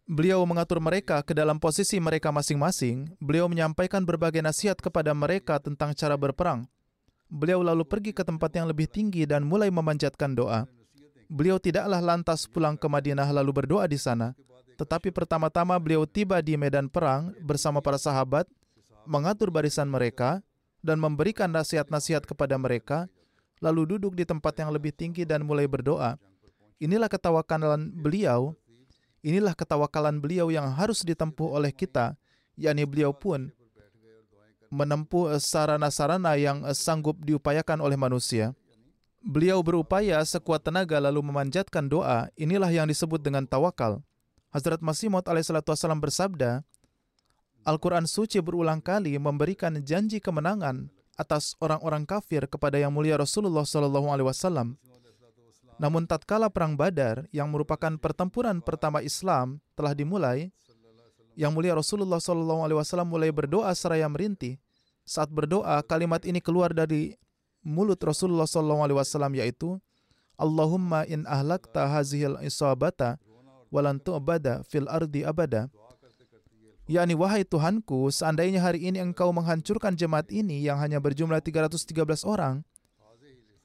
Beliau 0.05 0.45
mengatur 0.45 0.77
mereka 0.77 1.25
ke 1.25 1.33
dalam 1.33 1.57
posisi 1.57 1.97
mereka 1.97 2.29
masing-masing. 2.29 3.17
Beliau 3.17 3.49
menyampaikan 3.49 4.05
berbagai 4.05 4.45
nasihat 4.45 4.77
kepada 4.77 5.17
mereka 5.17 5.57
tentang 5.57 5.97
cara 5.97 6.21
berperang. 6.21 6.69
Beliau 7.27 7.59
lalu 7.59 7.83
pergi 7.83 8.15
ke 8.15 8.23
tempat 8.23 8.55
yang 8.55 8.71
lebih 8.71 8.87
tinggi 8.87 9.27
dan 9.27 9.43
mulai 9.43 9.67
memanjatkan 9.67 10.39
doa. 10.39 10.71
Beliau 11.27 11.59
tidaklah 11.59 11.99
lantas 11.99 12.47
pulang 12.47 12.79
ke 12.79 12.87
Madinah 12.87 13.27
lalu 13.35 13.63
berdoa 13.63 13.91
di 13.91 13.99
sana, 13.99 14.31
tetapi 14.79 15.11
pertama-tama 15.11 15.75
beliau 15.83 16.07
tiba 16.07 16.39
di 16.39 16.55
medan 16.55 16.87
perang 16.87 17.35
bersama 17.43 17.83
para 17.83 17.99
sahabat, 17.99 18.47
mengatur 19.11 19.51
barisan 19.51 19.91
mereka, 19.91 20.39
dan 20.87 21.03
memberikan 21.03 21.51
nasihat-nasihat 21.51 22.23
kepada 22.23 22.55
mereka, 22.55 23.11
lalu 23.59 23.97
duduk 23.97 24.15
di 24.15 24.23
tempat 24.23 24.55
yang 24.63 24.71
lebih 24.71 24.95
tinggi 24.95 25.27
dan 25.27 25.43
mulai 25.43 25.67
berdoa. 25.67 26.21
Inilah 26.79 27.11
ketawakalan 27.11 27.91
beliau, 27.91 28.55
inilah 29.25 29.57
ketawakalan 29.57 30.23
beliau 30.23 30.53
yang 30.53 30.71
harus 30.77 31.03
ditempuh 31.03 31.57
oleh 31.57 31.75
kita, 31.75 32.15
yakni 32.55 32.85
beliau 32.85 33.17
pun 33.17 33.51
menempuh 34.71 35.37
sarana-sarana 35.39 36.35
yang 36.37 36.63
sanggup 36.75 37.19
diupayakan 37.23 37.81
oleh 37.81 37.97
manusia. 37.99 38.53
Beliau 39.27 39.59
berupaya 39.59 40.23
sekuat 40.23 40.63
tenaga 40.63 41.03
lalu 41.03 41.19
memanjatkan 41.19 41.91
doa, 41.91 42.31
inilah 42.39 42.71
yang 42.71 42.87
disebut 42.87 43.19
dengan 43.19 43.43
tawakal. 43.43 43.99
Hazrat 44.55 44.79
Masih 44.79 45.11
Maud 45.11 45.27
alaihissalatu 45.27 45.75
wassalam 45.75 45.99
bersabda, 45.99 46.63
Al-Quran 47.67 48.07
suci 48.07 48.39
berulang 48.39 48.79
kali 48.79 49.19
memberikan 49.19 49.75
janji 49.83 50.23
kemenangan 50.23 50.87
atas 51.19 51.59
orang-orang 51.59 52.07
kafir 52.07 52.47
kepada 52.47 52.79
yang 52.79 52.95
mulia 52.95 53.19
Rasulullah 53.19 53.67
Shallallahu 53.67 54.07
Alaihi 54.07 54.29
Wasallam. 54.31 54.79
Namun 55.77 56.07
tatkala 56.07 56.47
perang 56.49 56.79
Badar 56.79 57.27
yang 57.35 57.51
merupakan 57.51 57.99
pertempuran 57.99 58.63
pertama 58.63 59.03
Islam 59.03 59.59
telah 59.75 59.93
dimulai, 59.93 60.55
yang 61.37 61.53
mulia 61.53 61.77
Rasulullah 61.77 62.19
Shallallahu 62.19 62.65
Alaihi 62.65 62.79
Wasallam 62.81 63.13
mulai 63.13 63.29
berdoa 63.29 63.69
seraya 63.77 64.09
merintih. 64.09 64.57
Saat 65.07 65.31
berdoa, 65.31 65.79
kalimat 65.87 66.25
ini 66.27 66.43
keluar 66.43 66.73
dari 66.73 67.15
mulut 67.61 68.01
Rasulullah 68.01 68.49
Shallallahu 68.49 68.83
Alaihi 68.83 68.99
Wasallam 68.99 69.33
yaitu 69.37 69.79
Allahumma 70.35 71.05
in 71.07 71.29
ahlakta 71.29 71.87
hazihil 71.87 72.41
isabata 72.43 73.21
walan 73.71 74.01
tu'bada 74.01 74.65
fil 74.67 74.89
ardi 74.89 75.23
abada 75.23 75.69
yakni 76.87 77.19
wahai 77.19 77.43
Tuhanku, 77.43 78.15
seandainya 78.15 78.63
hari 78.63 78.87
ini 78.87 79.03
engkau 79.03 79.35
menghancurkan 79.35 79.99
jemaat 79.99 80.31
ini 80.31 80.63
yang 80.63 80.79
hanya 80.79 81.03
berjumlah 81.03 81.43
313 81.43 82.23
orang, 82.23 82.63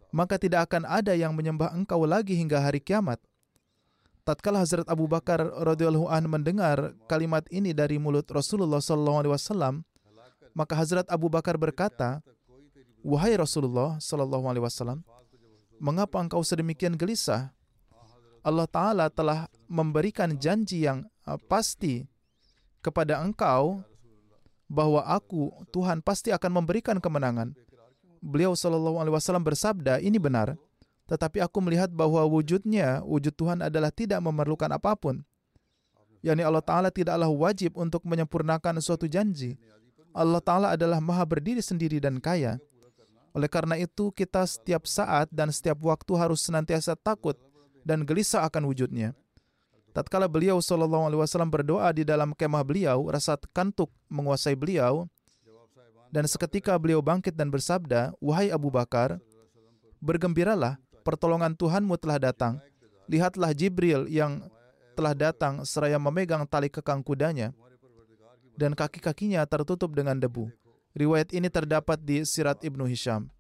maka 0.10 0.42
tidak 0.42 0.70
akan 0.70 0.90
ada 0.90 1.14
yang 1.14 1.32
menyembah 1.38 1.72
engkau 1.72 2.04
lagi 2.04 2.34
hingga 2.34 2.60
hari 2.60 2.82
kiamat. 2.82 3.22
Tatkala 4.22 4.62
Hazrat 4.62 4.86
Abu 4.86 5.10
Bakar 5.10 5.42
radhiyallahu 5.42 6.06
an 6.06 6.30
mendengar 6.30 6.94
kalimat 7.10 7.42
ini 7.50 7.74
dari 7.74 7.98
mulut 7.98 8.30
Rasulullah 8.30 8.78
sallallahu 8.78 9.18
alaihi 9.26 9.34
wasallam, 9.34 9.82
maka 10.54 10.78
Hazrat 10.78 11.10
Abu 11.10 11.26
Bakar 11.26 11.58
berkata, 11.58 12.22
"Wahai 13.02 13.34
Rasulullah 13.34 13.98
sallallahu 13.98 14.46
alaihi 14.46 14.62
wasallam, 14.62 15.02
mengapa 15.82 16.22
engkau 16.22 16.46
sedemikian 16.46 16.94
gelisah? 16.94 17.50
Allah 18.46 18.70
taala 18.70 19.10
telah 19.10 19.50
memberikan 19.66 20.38
janji 20.38 20.86
yang 20.86 21.06
uh, 21.26 21.38
pasti 21.50 22.06
kepada 22.82 23.22
engkau 23.22 23.82
bahwa 24.70 25.02
aku 25.06 25.50
Tuhan 25.70 26.02
pasti 26.02 26.34
akan 26.34 26.62
memberikan 26.62 26.98
kemenangan. 26.98 27.54
Beliau 28.22 28.54
Shallallahu 28.54 29.02
Alaihi 29.02 29.14
Wasallam 29.18 29.42
bersabda 29.46 29.98
ini 29.98 30.22
benar, 30.22 30.54
tetapi 31.12 31.44
aku 31.44 31.60
melihat 31.60 31.92
bahwa 31.92 32.24
wujudnya 32.24 33.04
wujud 33.04 33.36
Tuhan 33.36 33.60
adalah 33.60 33.92
tidak 33.92 34.24
memerlukan 34.24 34.72
apa 34.72 34.96
pun. 34.96 35.20
yakni 36.24 36.40
Allah 36.40 36.64
Taala 36.64 36.88
tidaklah 36.88 37.28
wajib 37.28 37.76
untuk 37.76 38.08
menyempurnakan 38.08 38.80
suatu 38.80 39.12
janji. 39.12 39.60
Allah 40.16 40.40
Taala 40.40 40.68
adalah 40.72 41.04
maha 41.04 41.28
berdiri 41.28 41.60
sendiri 41.60 42.00
dan 42.00 42.24
kaya. 42.24 42.64
Oleh 43.36 43.52
karena 43.52 43.76
itu 43.76 44.16
kita 44.16 44.48
setiap 44.48 44.88
saat 44.88 45.28
dan 45.36 45.52
setiap 45.52 45.84
waktu 45.84 46.16
harus 46.16 46.40
senantiasa 46.48 46.96
takut 46.96 47.36
dan 47.84 48.08
gelisah 48.08 48.48
akan 48.48 48.72
wujudnya. 48.72 49.12
Tatkala 49.92 50.32
beliau 50.32 50.64
Shallallahu 50.64 51.12
Alaihi 51.12 51.20
Wasallam 51.20 51.52
berdoa 51.52 51.92
di 51.92 52.08
dalam 52.08 52.32
kemah 52.32 52.64
beliau, 52.64 53.12
rasa 53.12 53.36
kantuk 53.52 53.92
menguasai 54.08 54.56
beliau, 54.56 55.12
dan 56.08 56.24
seketika 56.24 56.76
beliau 56.80 57.04
bangkit 57.04 57.36
dan 57.36 57.52
bersabda, 57.52 58.16
Wahai 58.24 58.52
Abu 58.52 58.72
Bakar, 58.72 59.20
bergembiralah, 60.00 60.81
pertolongan 61.02 61.58
Tuhanmu 61.58 61.98
telah 61.98 62.22
datang. 62.22 62.62
Lihatlah 63.10 63.52
Jibril 63.52 64.08
yang 64.08 64.46
telah 64.96 65.18
datang 65.18 65.66
seraya 65.66 65.98
memegang 65.98 66.46
tali 66.48 66.70
kekang 66.70 67.02
kudanya, 67.04 67.52
dan 68.56 68.78
kaki-kakinya 68.78 69.44
tertutup 69.50 69.92
dengan 69.92 70.16
debu. 70.22 70.48
Riwayat 70.92 71.32
ini 71.32 71.48
terdapat 71.48 71.98
di 72.04 72.22
Sirat 72.28 72.62
Ibnu 72.62 72.84
Hisham. 72.86 73.32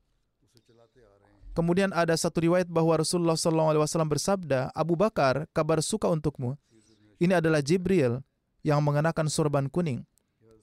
Kemudian 1.51 1.91
ada 1.91 2.15
satu 2.15 2.47
riwayat 2.47 2.71
bahwa 2.71 2.95
Rasulullah 2.95 3.35
SAW 3.35 4.07
bersabda, 4.07 4.71
Abu 4.71 4.95
Bakar, 4.95 5.51
kabar 5.51 5.83
suka 5.83 6.07
untukmu. 6.07 6.55
Ini 7.19 7.43
adalah 7.43 7.59
Jibril 7.59 8.23
yang 8.63 8.79
mengenakan 8.79 9.27
sorban 9.27 9.67
kuning. 9.67 10.07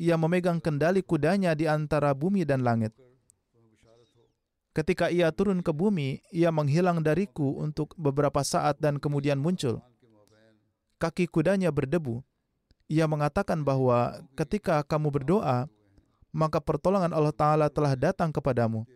Ia 0.00 0.16
memegang 0.16 0.64
kendali 0.64 1.04
kudanya 1.04 1.52
di 1.52 1.68
antara 1.68 2.16
bumi 2.16 2.48
dan 2.48 2.64
langit. 2.64 2.96
Ketika 4.78 5.10
ia 5.10 5.26
turun 5.34 5.58
ke 5.58 5.74
bumi, 5.74 6.22
ia 6.30 6.54
menghilang 6.54 7.02
dariku 7.02 7.58
untuk 7.58 7.98
beberapa 7.98 8.38
saat 8.46 8.78
dan 8.78 9.02
kemudian 9.02 9.34
muncul. 9.34 9.82
Kaki 11.02 11.26
kudanya 11.26 11.74
berdebu. 11.74 12.22
Ia 12.86 13.10
mengatakan 13.10 13.66
bahwa 13.66 14.22
ketika 14.38 14.78
kamu 14.86 15.10
berdoa, 15.10 15.66
maka 16.30 16.62
pertolongan 16.62 17.10
Allah 17.10 17.34
Ta'ala 17.34 17.66
telah 17.66 17.98
datang 17.98 18.30
kepadamu. 18.30 18.86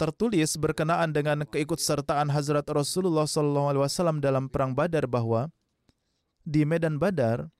tertulis 0.00 0.56
berkenaan 0.56 1.12
dengan 1.12 1.44
keikutsertaan 1.44 2.32
Hazrat 2.32 2.64
Rasulullah 2.72 3.28
SAW 3.28 4.16
dalam 4.16 4.48
perang 4.48 4.72
Badar 4.72 5.04
bahwa 5.04 5.52
di 6.40 6.64
medan 6.64 6.96
Badar 6.96 7.52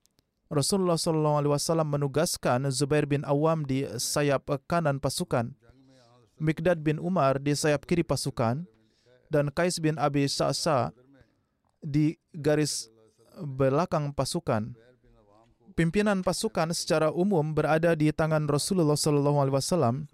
Rasulullah 0.50 0.98
SAW 0.98 1.86
menugaskan 1.86 2.66
Zubair 2.74 3.06
bin 3.06 3.22
Awam 3.22 3.62
di 3.62 3.86
sayap 4.02 4.50
kanan 4.66 4.98
pasukan, 4.98 5.54
Mikdad 6.42 6.82
bin 6.82 6.98
Umar 6.98 7.38
di 7.38 7.54
sayap 7.54 7.86
kiri 7.86 8.02
pasukan, 8.02 8.66
dan 9.30 9.54
Kais 9.54 9.78
bin 9.78 9.94
Abi 9.94 10.26
Sa'sa 10.26 10.90
di 11.78 12.18
garis 12.34 12.90
belakang 13.38 14.10
pasukan. 14.10 14.74
Pimpinan 15.78 16.26
pasukan 16.26 16.74
secara 16.74 17.14
umum 17.14 17.54
berada 17.54 17.94
di 17.94 18.10
tangan 18.10 18.50
Rasulullah 18.50 18.98
Wasallam. 18.98 20.10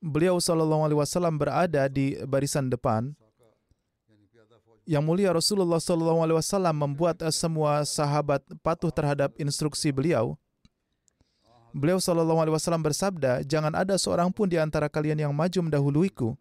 Beliau 0.00 0.40
Wasallam 0.40 1.36
berada 1.36 1.92
di 1.92 2.16
barisan 2.24 2.72
depan. 2.72 3.12
Yang 4.88 5.04
mulia 5.04 5.28
Rasulullah 5.36 5.76
Wasallam 6.32 6.72
membuat 6.72 7.20
semua 7.28 7.84
sahabat 7.84 8.40
patuh 8.64 8.88
terhadap 8.88 9.36
instruksi 9.36 9.92
beliau. 9.92 10.40
Beliau 11.76 12.00
Wasallam 12.00 12.80
bersabda, 12.80 13.44
jangan 13.44 13.76
ada 13.76 14.00
seorang 14.00 14.32
pun 14.32 14.48
di 14.48 14.56
antara 14.56 14.88
kalian 14.88 15.28
yang 15.28 15.32
maju 15.36 15.68
mendahuluiku. 15.68 16.32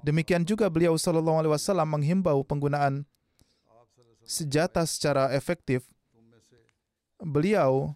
Demikian 0.00 0.40
juga 0.48 0.72
beliau 0.72 0.96
Wasallam 0.96 1.84
menghimbau 1.84 2.40
penggunaan 2.48 3.04
senjata 4.24 4.80
secara 4.88 5.28
efektif. 5.36 5.84
Beliau 7.20 7.92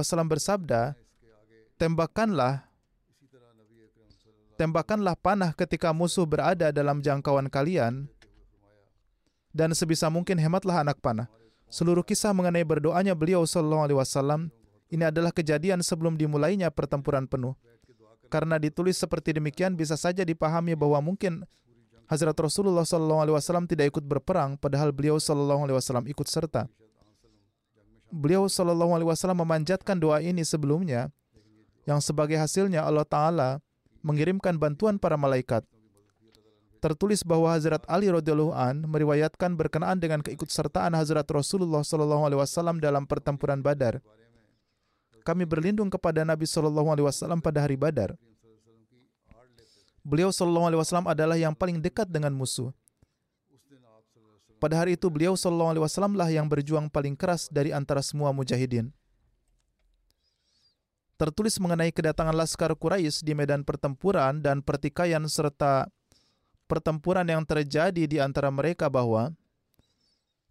Wasallam 0.00 0.32
bersabda, 0.32 0.96
tembakanlah 1.76 2.71
tembakanlah 4.62 5.18
panah 5.18 5.50
ketika 5.58 5.90
musuh 5.90 6.22
berada 6.22 6.70
dalam 6.70 7.02
jangkauan 7.02 7.50
kalian 7.50 8.06
dan 9.50 9.74
sebisa 9.74 10.06
mungkin 10.06 10.38
hematlah 10.38 10.86
anak 10.86 11.02
panah. 11.02 11.26
Seluruh 11.66 12.06
kisah 12.06 12.30
mengenai 12.30 12.62
berdoanya 12.62 13.10
beliau 13.18 13.42
Sallallahu 13.42 13.90
Alaihi 13.90 13.98
Wasallam 13.98 14.54
ini 14.86 15.02
adalah 15.02 15.34
kejadian 15.34 15.82
sebelum 15.82 16.14
dimulainya 16.14 16.70
pertempuran 16.70 17.26
penuh. 17.26 17.58
Karena 18.30 18.54
ditulis 18.62 18.94
seperti 18.94 19.34
demikian 19.34 19.74
bisa 19.74 19.98
saja 19.98 20.22
dipahami 20.22 20.78
bahwa 20.78 21.02
mungkin 21.02 21.42
Hazrat 22.06 22.38
Rasulullah 22.38 22.86
Sallallahu 22.86 23.20
Alaihi 23.26 23.34
Wasallam 23.34 23.66
tidak 23.66 23.98
ikut 23.98 24.04
berperang, 24.06 24.54
padahal 24.60 24.94
beliau 24.94 25.18
Sallallahu 25.18 25.66
Alaihi 25.66 25.76
Wasallam 25.80 26.06
ikut 26.06 26.28
serta. 26.30 26.70
Beliau 28.12 28.46
Sallallahu 28.46 28.94
Alaihi 28.94 29.08
Wasallam 29.10 29.42
memanjatkan 29.42 29.96
doa 29.96 30.20
ini 30.20 30.44
sebelumnya, 30.44 31.08
yang 31.88 31.98
sebagai 31.98 32.36
hasilnya 32.36 32.84
Allah 32.84 33.08
Taala 33.08 33.58
mengirimkan 34.02 34.58
bantuan 34.58 34.98
para 34.98 35.16
malaikat. 35.16 35.62
Tertulis 36.82 37.22
bahwa 37.22 37.54
Hazrat 37.54 37.86
Ali 37.86 38.10
radhiyallahu 38.10 38.50
an 38.50 38.82
meriwayatkan 38.90 39.54
berkenaan 39.54 40.02
dengan 40.02 40.18
keikutsertaan 40.18 40.98
Hazrat 40.98 41.30
Rasulullah 41.30 41.86
Sallallahu 41.86 42.26
Alaihi 42.26 42.42
Wasallam 42.42 42.82
dalam 42.82 43.06
pertempuran 43.06 43.62
Badar. 43.62 44.02
Kami 45.22 45.46
berlindung 45.46 45.86
kepada 45.86 46.26
Nabi 46.26 46.42
Sallallahu 46.42 46.90
Alaihi 46.90 47.06
Wasallam 47.06 47.38
pada 47.38 47.62
hari 47.62 47.78
Badar. 47.78 48.18
Beliau 50.02 50.34
Sallallahu 50.34 50.74
Alaihi 50.74 50.82
Wasallam 50.82 51.06
adalah 51.06 51.38
yang 51.38 51.54
paling 51.54 51.78
dekat 51.78 52.10
dengan 52.10 52.34
musuh. 52.34 52.74
Pada 54.58 54.78
hari 54.78 54.98
itu 54.98 55.06
beliau 55.06 55.38
Sallallahu 55.38 55.78
Alaihi 55.78 55.84
Wasallam 55.86 56.18
lah 56.18 56.26
yang 56.30 56.50
berjuang 56.50 56.90
paling 56.90 57.14
keras 57.14 57.46
dari 57.46 57.70
antara 57.70 58.02
semua 58.02 58.34
mujahidin. 58.34 58.90
Tertulis 61.22 61.54
mengenai 61.62 61.94
kedatangan 61.94 62.34
Laskar 62.34 62.74
Quraisy 62.74 63.22
di 63.22 63.30
medan 63.30 63.62
pertempuran 63.62 64.42
dan 64.42 64.58
pertikaian 64.58 65.22
serta 65.30 65.86
pertempuran 66.66 67.22
yang 67.22 67.46
terjadi 67.46 68.10
di 68.10 68.18
antara 68.18 68.50
mereka 68.50 68.90
bahwa 68.90 69.30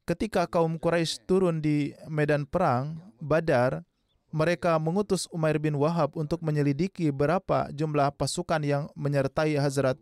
ketika 0.07 0.47
kaum 0.47 0.79
Quraisy 0.79 1.27
turun 1.27 1.59
di 1.59 1.91
medan 2.07 2.47
perang 2.47 3.03
Badar, 3.19 3.83
mereka 4.31 4.79
mengutus 4.79 5.27
Umair 5.35 5.59
bin 5.59 5.75
Wahab 5.75 6.15
untuk 6.15 6.39
menyelidiki 6.39 7.11
berapa 7.11 7.67
jumlah 7.75 8.15
pasukan 8.15 8.63
yang 8.63 8.87
menyertai 8.95 9.59
Hazrat 9.59 9.99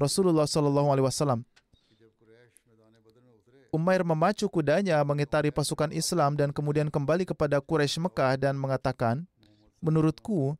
Rasulullah 0.00 0.48
Sallallahu 0.48 0.88
Alaihi 0.88 1.04
Wasallam. 1.04 1.44
Umair 3.76 4.00
memacu 4.08 4.48
kudanya 4.48 5.04
mengitari 5.04 5.52
pasukan 5.52 5.92
Islam 5.92 6.32
dan 6.32 6.48
kemudian 6.48 6.88
kembali 6.88 7.28
kepada 7.28 7.60
Quraisy 7.60 8.08
Mekah 8.08 8.40
dan 8.40 8.56
mengatakan, 8.56 9.28
menurutku 9.80 10.56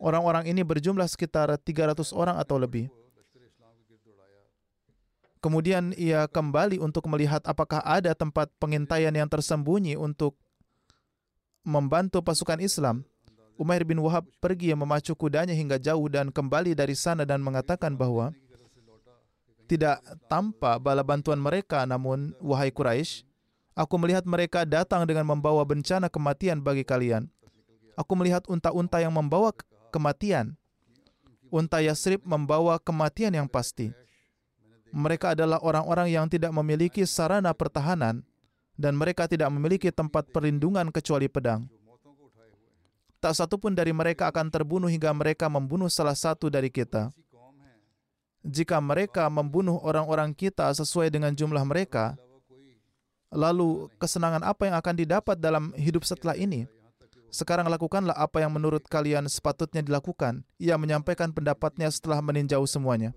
orang-orang 0.00 0.50
ini 0.50 0.60
berjumlah 0.60 1.06
sekitar 1.08 1.52
300 1.54 2.12
orang 2.12 2.36
atau 2.40 2.56
lebih. 2.58 2.90
Kemudian 5.44 5.92
ia 6.00 6.24
kembali 6.24 6.80
untuk 6.80 7.04
melihat 7.04 7.44
apakah 7.44 7.84
ada 7.84 8.16
tempat 8.16 8.48
pengintaian 8.56 9.12
yang 9.12 9.28
tersembunyi 9.28 9.92
untuk 9.92 10.40
membantu 11.60 12.24
pasukan 12.24 12.64
Islam. 12.64 13.04
Umair 13.60 13.84
bin 13.86 14.00
Wahab 14.00 14.24
pergi 14.40 14.72
memacu 14.74 15.14
kudanya 15.14 15.54
hingga 15.54 15.78
jauh 15.78 16.08
dan 16.10 16.32
kembali 16.32 16.74
dari 16.74 16.96
sana 16.96 17.22
dan 17.22 17.38
mengatakan 17.44 17.94
bahwa 17.94 18.34
tidak 19.70 20.00
tampak 20.26 20.80
bala 20.82 21.06
bantuan 21.06 21.38
mereka 21.38 21.86
namun 21.86 22.34
wahai 22.42 22.74
Quraisy 22.74 23.24
aku 23.74 23.94
melihat 24.00 24.24
mereka 24.24 24.62
datang 24.64 25.04
dengan 25.04 25.28
membawa 25.28 25.62
bencana 25.66 26.08
kematian 26.08 26.62
bagi 26.62 26.86
kalian. 26.86 27.28
Aku 27.94 28.12
melihat 28.18 28.42
unta-unta 28.50 28.98
yang 28.98 29.14
membawa 29.14 29.54
kematian. 29.94 30.58
Unta 31.50 31.78
Yasrib 31.78 32.22
membawa 32.26 32.82
kematian 32.82 33.30
yang 33.30 33.46
pasti 33.46 33.94
mereka 34.94 35.34
adalah 35.34 35.58
orang-orang 35.58 36.06
yang 36.14 36.30
tidak 36.30 36.54
memiliki 36.54 37.02
sarana 37.02 37.50
pertahanan 37.50 38.22
dan 38.78 38.94
mereka 38.94 39.26
tidak 39.26 39.50
memiliki 39.50 39.90
tempat 39.90 40.30
perlindungan 40.30 40.86
kecuali 40.94 41.26
pedang. 41.26 41.66
Tak 43.18 43.34
satu 43.34 43.58
pun 43.58 43.74
dari 43.74 43.90
mereka 43.90 44.30
akan 44.30 44.54
terbunuh 44.54 44.86
hingga 44.86 45.10
mereka 45.10 45.50
membunuh 45.50 45.90
salah 45.90 46.14
satu 46.14 46.46
dari 46.46 46.70
kita. 46.70 47.10
Jika 48.44 48.78
mereka 48.78 49.26
membunuh 49.26 49.82
orang-orang 49.82 50.30
kita 50.30 50.70
sesuai 50.70 51.10
dengan 51.10 51.34
jumlah 51.34 51.64
mereka, 51.66 52.14
lalu 53.34 53.90
kesenangan 53.98 54.46
apa 54.46 54.68
yang 54.70 54.76
akan 54.78 54.94
didapat 54.94 55.36
dalam 55.40 55.74
hidup 55.74 56.06
setelah 56.06 56.38
ini? 56.38 56.70
Sekarang 57.34 57.66
lakukanlah 57.66 58.14
apa 58.14 58.46
yang 58.46 58.54
menurut 58.54 58.86
kalian 58.86 59.26
sepatutnya 59.26 59.82
dilakukan. 59.82 60.46
Ia 60.62 60.78
menyampaikan 60.78 61.34
pendapatnya 61.34 61.90
setelah 61.90 62.22
meninjau 62.22 62.62
semuanya. 62.62 63.10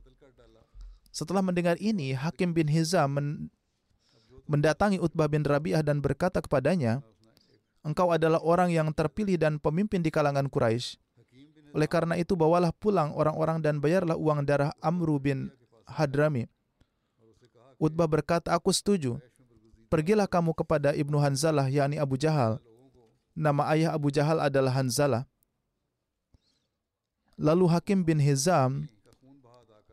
Setelah 1.13 1.45
mendengar 1.45 1.77
ini, 1.77 2.17
Hakim 2.17 2.49
bin 2.49 2.65
Hizam 2.65 3.13
men 3.13 3.27
mendatangi 4.49 4.97
Utbah 4.97 5.29
bin 5.29 5.45
Rabi'ah 5.45 5.85
dan 5.85 6.01
berkata 6.01 6.41
kepadanya, 6.41 7.05
Engkau 7.85 8.09
adalah 8.09 8.41
orang 8.41 8.73
yang 8.73 8.89
terpilih 8.89 9.37
dan 9.37 9.61
pemimpin 9.61 10.01
di 10.01 10.09
kalangan 10.09 10.49
Quraisy. 10.49 10.97
Oleh 11.77 11.85
karena 11.85 12.17
itu, 12.17 12.33
bawalah 12.33 12.73
pulang 12.73 13.13
orang-orang 13.13 13.61
dan 13.61 13.77
bayarlah 13.77 14.17
uang 14.17 14.49
darah 14.49 14.73
Amru 14.81 15.21
bin 15.21 15.53
Hadrami. 15.85 16.49
Utbah 17.77 18.09
berkata, 18.09 18.49
aku 18.49 18.73
setuju. 18.73 19.21
Pergilah 19.93 20.25
kamu 20.25 20.57
kepada 20.57 20.97
Ibnu 20.97 21.21
Hanzalah, 21.21 21.69
yakni 21.69 22.01
Abu 22.01 22.17
Jahal. 22.17 22.57
Nama 23.37 23.69
ayah 23.77 23.93
Abu 23.93 24.09
Jahal 24.09 24.41
adalah 24.41 24.73
Hanzalah. 24.73 25.29
Lalu 27.37 27.69
Hakim 27.69 28.01
bin 28.01 28.17
Hizam 28.17 28.89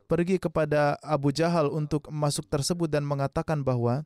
pergi 0.08 0.40
kepada 0.40 0.96
Abu 1.04 1.28
Jahal 1.28 1.68
untuk 1.68 2.08
masuk 2.08 2.48
tersebut 2.48 2.88
dan 2.88 3.04
mengatakan 3.04 3.60
bahwa 3.60 4.00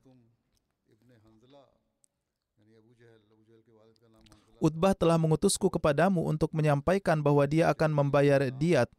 Utbah 4.58 4.90
telah 4.90 5.14
mengutusku 5.14 5.70
kepadamu 5.70 6.26
untuk 6.26 6.50
menyampaikan 6.50 7.22
bahwa 7.22 7.46
dia 7.46 7.70
akan 7.70 7.94
membayar 7.94 8.50
diat. 8.50 8.90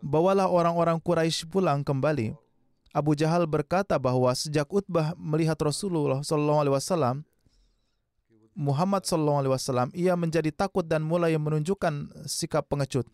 Bawalah 0.00 0.48
orang-orang 0.48 0.96
Quraisy 1.04 1.44
pulang 1.52 1.84
kembali. 1.84 2.32
Abu 2.96 3.12
Jahal 3.12 3.44
berkata 3.44 4.00
bahwa 4.00 4.32
sejak 4.32 4.64
Utbah 4.72 5.12
melihat 5.20 5.60
Rasulullah 5.60 6.24
Wasallam, 6.24 7.28
Muhammad 8.56 9.04
Wasallam, 9.04 9.92
ia 9.92 10.16
menjadi 10.16 10.48
takut 10.48 10.80
dan 10.80 11.04
mulai 11.04 11.36
menunjukkan 11.36 12.24
sikap 12.24 12.64
pengecut. 12.64 13.04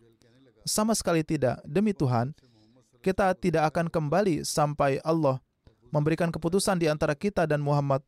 Sama 0.62 0.94
sekali 0.94 1.26
tidak. 1.26 1.58
Demi 1.66 1.90
Tuhan, 1.90 2.30
kita 3.02 3.34
tidak 3.34 3.74
akan 3.74 3.90
kembali 3.90 4.46
sampai 4.46 5.02
Allah 5.02 5.42
memberikan 5.90 6.30
keputusan 6.30 6.78
di 6.78 6.86
antara 6.86 7.12
kita 7.18 7.44
dan 7.44 7.58
Muhammad 7.58 8.00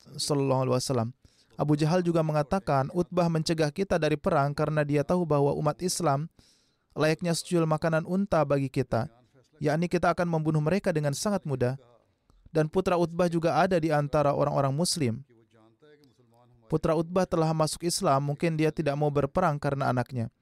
wasallam. 0.70 1.10
Abu 1.58 1.74
Jahal 1.74 2.02
juga 2.06 2.22
mengatakan 2.22 2.88
Utbah 2.94 3.26
mencegah 3.26 3.70
kita 3.74 3.98
dari 3.98 4.14
perang 4.14 4.54
karena 4.54 4.86
dia 4.86 5.02
tahu 5.02 5.26
bahwa 5.26 5.54
umat 5.58 5.78
Islam 5.82 6.26
layaknya 6.94 7.34
secuil 7.34 7.66
makanan 7.66 8.06
unta 8.06 8.42
bagi 8.46 8.70
kita, 8.70 9.10
yakni 9.58 9.90
kita 9.90 10.14
akan 10.14 10.30
membunuh 10.30 10.62
mereka 10.62 10.94
dengan 10.94 11.14
sangat 11.14 11.42
mudah. 11.42 11.74
Dan 12.54 12.70
putra 12.70 12.94
Utbah 12.94 13.26
juga 13.26 13.58
ada 13.58 13.82
di 13.82 13.90
antara 13.90 14.30
orang-orang 14.30 14.70
muslim. 14.70 15.26
Putra 16.66 16.96
Utbah 16.96 17.28
telah 17.28 17.52
masuk 17.52 17.84
Islam, 17.84 18.32
mungkin 18.32 18.56
dia 18.56 18.72
tidak 18.72 18.96
mau 18.96 19.12
berperang 19.12 19.60
karena 19.60 19.92
anaknya. 19.92 20.32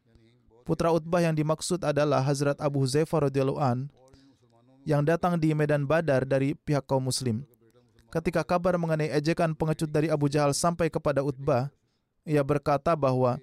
Putra 0.62 0.95
Utbah 0.95 1.18
yang 1.18 1.35
dimaksud 1.35 1.83
adalah 1.83 2.23
Hazrat 2.23 2.62
Abu 2.62 2.87
Huzaifah 2.87 3.27
radhiyallahu 3.27 3.59
an 3.59 3.91
yang 4.87 5.03
datang 5.03 5.39
di 5.39 5.55
medan 5.55 5.87
Badar 5.87 6.27
dari 6.27 6.55
pihak 6.55 6.87
kaum 6.87 7.11
muslim. 7.11 7.43
Ketika 8.12 8.45
kabar 8.45 8.77
mengenai 8.77 9.09
ejekan 9.11 9.57
pengecut 9.57 9.89
dari 9.89 10.12
Abu 10.12 10.29
Jahal 10.29 10.53
sampai 10.53 10.93
kepada 10.93 11.25
Utbah, 11.25 11.73
ia 12.23 12.45
berkata 12.45 12.93
bahwa 12.93 13.41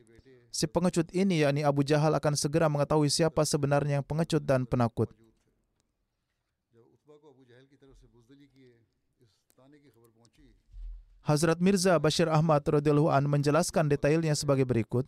si 0.54 0.70
pengecut 0.70 1.10
ini 1.12 1.44
yakni 1.44 1.66
Abu 1.66 1.82
Jahal 1.84 2.16
akan 2.16 2.38
segera 2.38 2.70
mengetahui 2.70 3.10
siapa 3.12 3.44
sebenarnya 3.44 4.00
yang 4.00 4.06
pengecut 4.06 4.44
dan 4.46 4.64
penakut. 4.64 5.10
Hazrat 11.30 11.62
Mirza 11.62 11.94
Bashir 12.02 12.26
Ahmad 12.26 12.66
radhiyallahu 12.66 13.14
an 13.14 13.30
menjelaskan 13.30 13.86
detailnya 13.86 14.34
sebagai 14.34 14.66
berikut. 14.66 15.06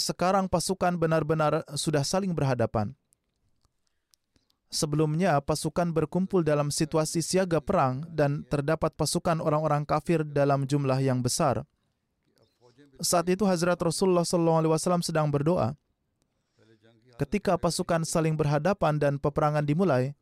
Sekarang 0.00 0.48
pasukan 0.48 0.96
benar-benar 0.96 1.68
sudah 1.76 2.00
saling 2.00 2.32
berhadapan. 2.32 2.96
Sebelumnya, 4.72 5.36
pasukan 5.44 5.92
berkumpul 5.92 6.44
dalam 6.44 6.72
situasi 6.72 7.20
siaga 7.20 7.60
perang 7.60 8.04
dan 8.08 8.44
terdapat 8.48 8.92
pasukan 8.96 9.40
orang-orang 9.40 9.84
kafir 9.84 10.24
dalam 10.24 10.64
jumlah 10.64 11.00
yang 11.04 11.20
besar. 11.20 11.64
Saat 13.04 13.28
itu 13.28 13.44
Hazrat 13.44 13.80
Rasulullah 13.80 14.24
SAW 14.24 15.04
sedang 15.04 15.28
berdoa. 15.28 15.76
Ketika 17.20 17.60
pasukan 17.60 18.04
saling 18.04 18.32
berhadapan 18.32 18.96
dan 18.96 19.16
peperangan 19.20 19.64
dimulai, 19.64 20.16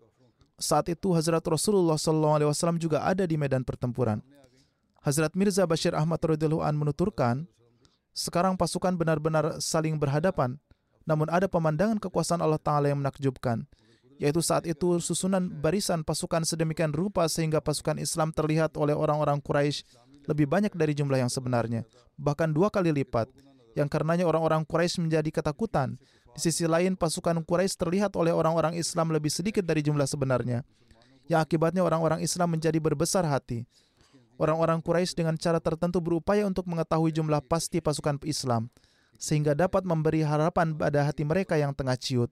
saat 0.56 0.88
itu 0.88 1.12
Hazrat 1.12 1.44
Rasulullah 1.44 2.00
SAW 2.00 2.80
juga 2.80 3.04
ada 3.04 3.24
di 3.28 3.36
medan 3.36 3.62
pertempuran. 3.62 4.24
Hazrat 5.04 5.36
Mirza 5.38 5.62
Bashir 5.68 5.94
Ahmad 5.94 6.18
radhiyallahu 6.18 6.64
an 6.64 6.74
menuturkan, 6.74 7.46
sekarang 8.16 8.58
pasukan 8.58 8.96
benar-benar 8.96 9.60
saling 9.62 9.94
berhadapan, 10.00 10.58
namun 11.06 11.30
ada 11.30 11.46
pemandangan 11.46 12.02
kekuasaan 12.02 12.42
Allah 12.42 12.58
Ta'ala 12.58 12.90
yang 12.90 12.98
menakjubkan, 12.98 13.62
yaitu 14.18 14.42
saat 14.42 14.66
itu 14.66 14.98
susunan 14.98 15.46
barisan 15.46 16.02
pasukan 16.02 16.42
sedemikian 16.42 16.90
rupa 16.90 17.28
sehingga 17.30 17.62
pasukan 17.62 18.00
Islam 18.02 18.34
terlihat 18.34 18.74
oleh 18.80 18.96
orang-orang 18.96 19.38
Quraisy 19.38 19.86
lebih 20.26 20.50
banyak 20.50 20.74
dari 20.74 20.96
jumlah 20.96 21.22
yang 21.22 21.30
sebenarnya, 21.30 21.86
bahkan 22.18 22.50
dua 22.50 22.72
kali 22.72 22.90
lipat, 22.90 23.30
yang 23.78 23.86
karenanya 23.86 24.26
orang-orang 24.26 24.64
Quraisy 24.66 25.04
menjadi 25.04 25.30
ketakutan. 25.30 26.00
Di 26.36 26.52
sisi 26.52 26.68
lain, 26.68 27.00
pasukan 27.00 27.40
Quraisy 27.40 27.80
terlihat 27.80 28.12
oleh 28.12 28.28
orang-orang 28.28 28.76
Islam 28.76 29.08
lebih 29.08 29.32
sedikit 29.32 29.64
dari 29.64 29.80
jumlah 29.80 30.04
sebenarnya, 30.04 30.60
yang 31.32 31.40
akibatnya 31.40 31.80
orang-orang 31.80 32.20
Islam 32.20 32.52
menjadi 32.52 32.76
berbesar 32.76 33.24
hati. 33.24 33.64
Orang-orang 34.36 34.84
Quraisy 34.84 35.16
dengan 35.16 35.40
cara 35.40 35.64
tertentu 35.64 35.96
berupaya 36.04 36.44
untuk 36.44 36.68
mengetahui 36.68 37.08
jumlah 37.08 37.40
pasti 37.48 37.80
pasukan 37.80 38.20
Islam, 38.28 38.68
sehingga 39.16 39.56
dapat 39.56 39.88
memberi 39.88 40.20
harapan 40.20 40.76
pada 40.76 41.08
hati 41.08 41.24
mereka 41.24 41.56
yang 41.56 41.72
tengah 41.72 41.96
ciut. 41.96 42.28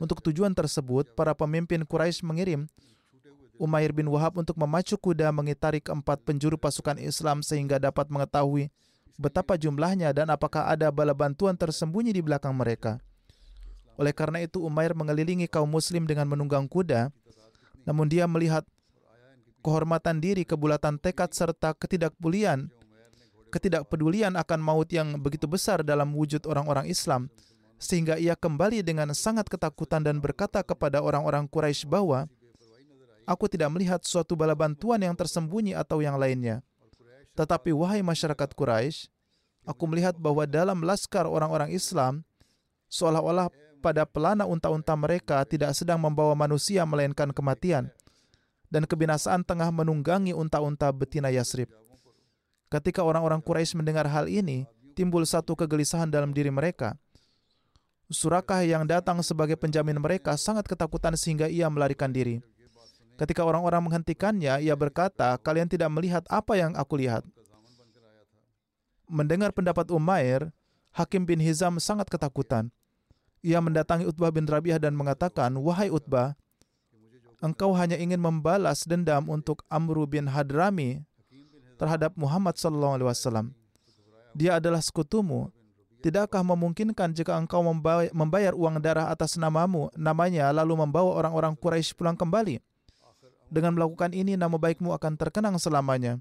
Untuk 0.00 0.24
tujuan 0.24 0.56
tersebut, 0.56 1.12
para 1.12 1.36
pemimpin 1.36 1.84
Quraisy 1.84 2.24
mengirim 2.24 2.64
Umair 3.58 3.90
bin 3.92 4.08
Wahab 4.08 4.38
untuk 4.40 4.56
memacu 4.56 4.94
kuda 4.96 5.34
mengitari 5.34 5.82
keempat 5.82 6.22
penjuru 6.22 6.56
pasukan 6.56 6.96
Islam 6.96 7.44
sehingga 7.44 7.76
dapat 7.76 8.08
mengetahui 8.08 8.70
betapa 9.18 9.58
jumlahnya 9.58 10.14
dan 10.14 10.30
apakah 10.30 10.70
ada 10.70 10.88
bala 10.94 11.12
bantuan 11.12 11.58
tersembunyi 11.58 12.14
di 12.14 12.22
belakang 12.22 12.54
mereka. 12.54 13.02
Oleh 13.98 14.14
karena 14.14 14.38
itu 14.46 14.62
Umair 14.62 14.94
mengelilingi 14.94 15.50
kaum 15.50 15.66
muslim 15.66 16.06
dengan 16.06 16.30
menunggang 16.30 16.70
kuda, 16.70 17.10
namun 17.82 18.06
dia 18.06 18.30
melihat 18.30 18.62
kehormatan 19.58 20.22
diri, 20.22 20.46
kebulatan 20.46 21.02
tekad 21.02 21.34
serta 21.34 21.74
ketidakpulian, 21.74 22.70
ketidakpedulian 23.50 24.38
akan 24.38 24.60
maut 24.62 24.86
yang 24.94 25.18
begitu 25.18 25.50
besar 25.50 25.82
dalam 25.82 26.14
wujud 26.14 26.46
orang-orang 26.46 26.86
Islam, 26.86 27.26
sehingga 27.82 28.14
ia 28.22 28.38
kembali 28.38 28.86
dengan 28.86 29.10
sangat 29.18 29.50
ketakutan 29.50 30.06
dan 30.06 30.22
berkata 30.22 30.62
kepada 30.62 31.02
orang-orang 31.02 31.50
Quraisy 31.50 31.90
bahwa 31.90 32.30
aku 33.26 33.50
tidak 33.50 33.74
melihat 33.74 34.00
suatu 34.06 34.38
bala 34.38 34.54
bantuan 34.54 35.02
yang 35.02 35.18
tersembunyi 35.18 35.74
atau 35.74 35.98
yang 35.98 36.14
lainnya. 36.14 36.62
Tetapi 37.34 37.74
wahai 37.74 38.02
masyarakat 38.02 38.54
Quraisy, 38.54 39.10
aku 39.66 39.84
melihat 39.90 40.14
bahwa 40.18 40.46
dalam 40.46 40.86
laskar 40.86 41.26
orang-orang 41.26 41.74
Islam 41.74 42.22
seolah-olah 42.90 43.50
pada 43.78 44.04
pelana 44.04 44.44
unta-unta 44.44 44.92
mereka 44.98 45.42
tidak 45.46 45.72
sedang 45.72 46.02
membawa 46.02 46.34
manusia 46.34 46.82
melainkan 46.82 47.30
kematian 47.30 47.90
dan 48.68 48.84
kebinasaan 48.84 49.42
tengah 49.46 49.72
menunggangi 49.72 50.36
unta-unta 50.36 50.92
betina 50.92 51.32
Yasrib. 51.32 51.72
Ketika 52.68 53.00
orang-orang 53.00 53.40
Quraisy 53.40 53.80
mendengar 53.80 54.04
hal 54.12 54.28
ini, 54.28 54.68
timbul 54.92 55.24
satu 55.24 55.56
kegelisahan 55.56 56.12
dalam 56.12 56.36
diri 56.36 56.52
mereka. 56.52 57.00
Surakah 58.12 58.64
yang 58.64 58.84
datang 58.84 59.20
sebagai 59.24 59.56
penjamin 59.56 59.96
mereka 59.96 60.36
sangat 60.36 60.68
ketakutan 60.68 61.16
sehingga 61.16 61.48
ia 61.48 61.68
melarikan 61.72 62.12
diri. 62.12 62.40
Ketika 63.18 63.42
orang-orang 63.42 63.82
menghentikannya, 63.84 64.62
ia 64.62 64.76
berkata, 64.78 65.34
"Kalian 65.40 65.68
tidak 65.68 65.90
melihat 65.90 66.24
apa 66.28 66.54
yang 66.56 66.72
aku 66.76 67.00
lihat." 67.00 67.24
Mendengar 69.08 69.50
pendapat 69.56 69.88
Umair, 69.88 70.52
Hakim 70.92 71.24
bin 71.24 71.40
Hizam 71.40 71.80
sangat 71.80 72.08
ketakutan. 72.12 72.68
Ia 73.42 73.62
mendatangi 73.62 74.02
Utbah 74.06 74.34
bin 74.34 74.46
Rabi'ah 74.46 74.82
dan 74.82 74.98
mengatakan, 74.98 75.54
"Wahai 75.62 75.94
Utbah, 75.94 76.34
engkau 77.38 77.70
hanya 77.78 77.94
ingin 77.94 78.18
membalas 78.18 78.82
dendam 78.82 79.30
untuk 79.30 79.62
Amru 79.70 80.02
bin 80.10 80.26
Hadrami 80.26 81.06
terhadap 81.78 82.18
Muhammad 82.18 82.58
sallallahu 82.58 82.98
alaihi 82.98 83.08
wasallam. 83.08 83.46
Dia 84.34 84.58
adalah 84.58 84.82
sekutumu. 84.82 85.54
Tidakkah 85.98 86.42
memungkinkan 86.46 87.10
jika 87.10 87.34
engkau 87.34 87.62
membayar, 88.14 88.54
uang 88.54 88.78
darah 88.78 89.10
atas 89.10 89.34
namamu, 89.34 89.90
namanya 89.98 90.50
lalu 90.54 90.78
membawa 90.78 91.14
orang-orang 91.18 91.58
Quraisy 91.58 91.94
pulang 91.94 92.14
kembali? 92.14 92.62
Dengan 93.50 93.74
melakukan 93.74 94.14
ini 94.14 94.34
nama 94.34 94.54
baikmu 94.58 94.90
akan 94.94 95.14
terkenang 95.14 95.58
selamanya." 95.62 96.18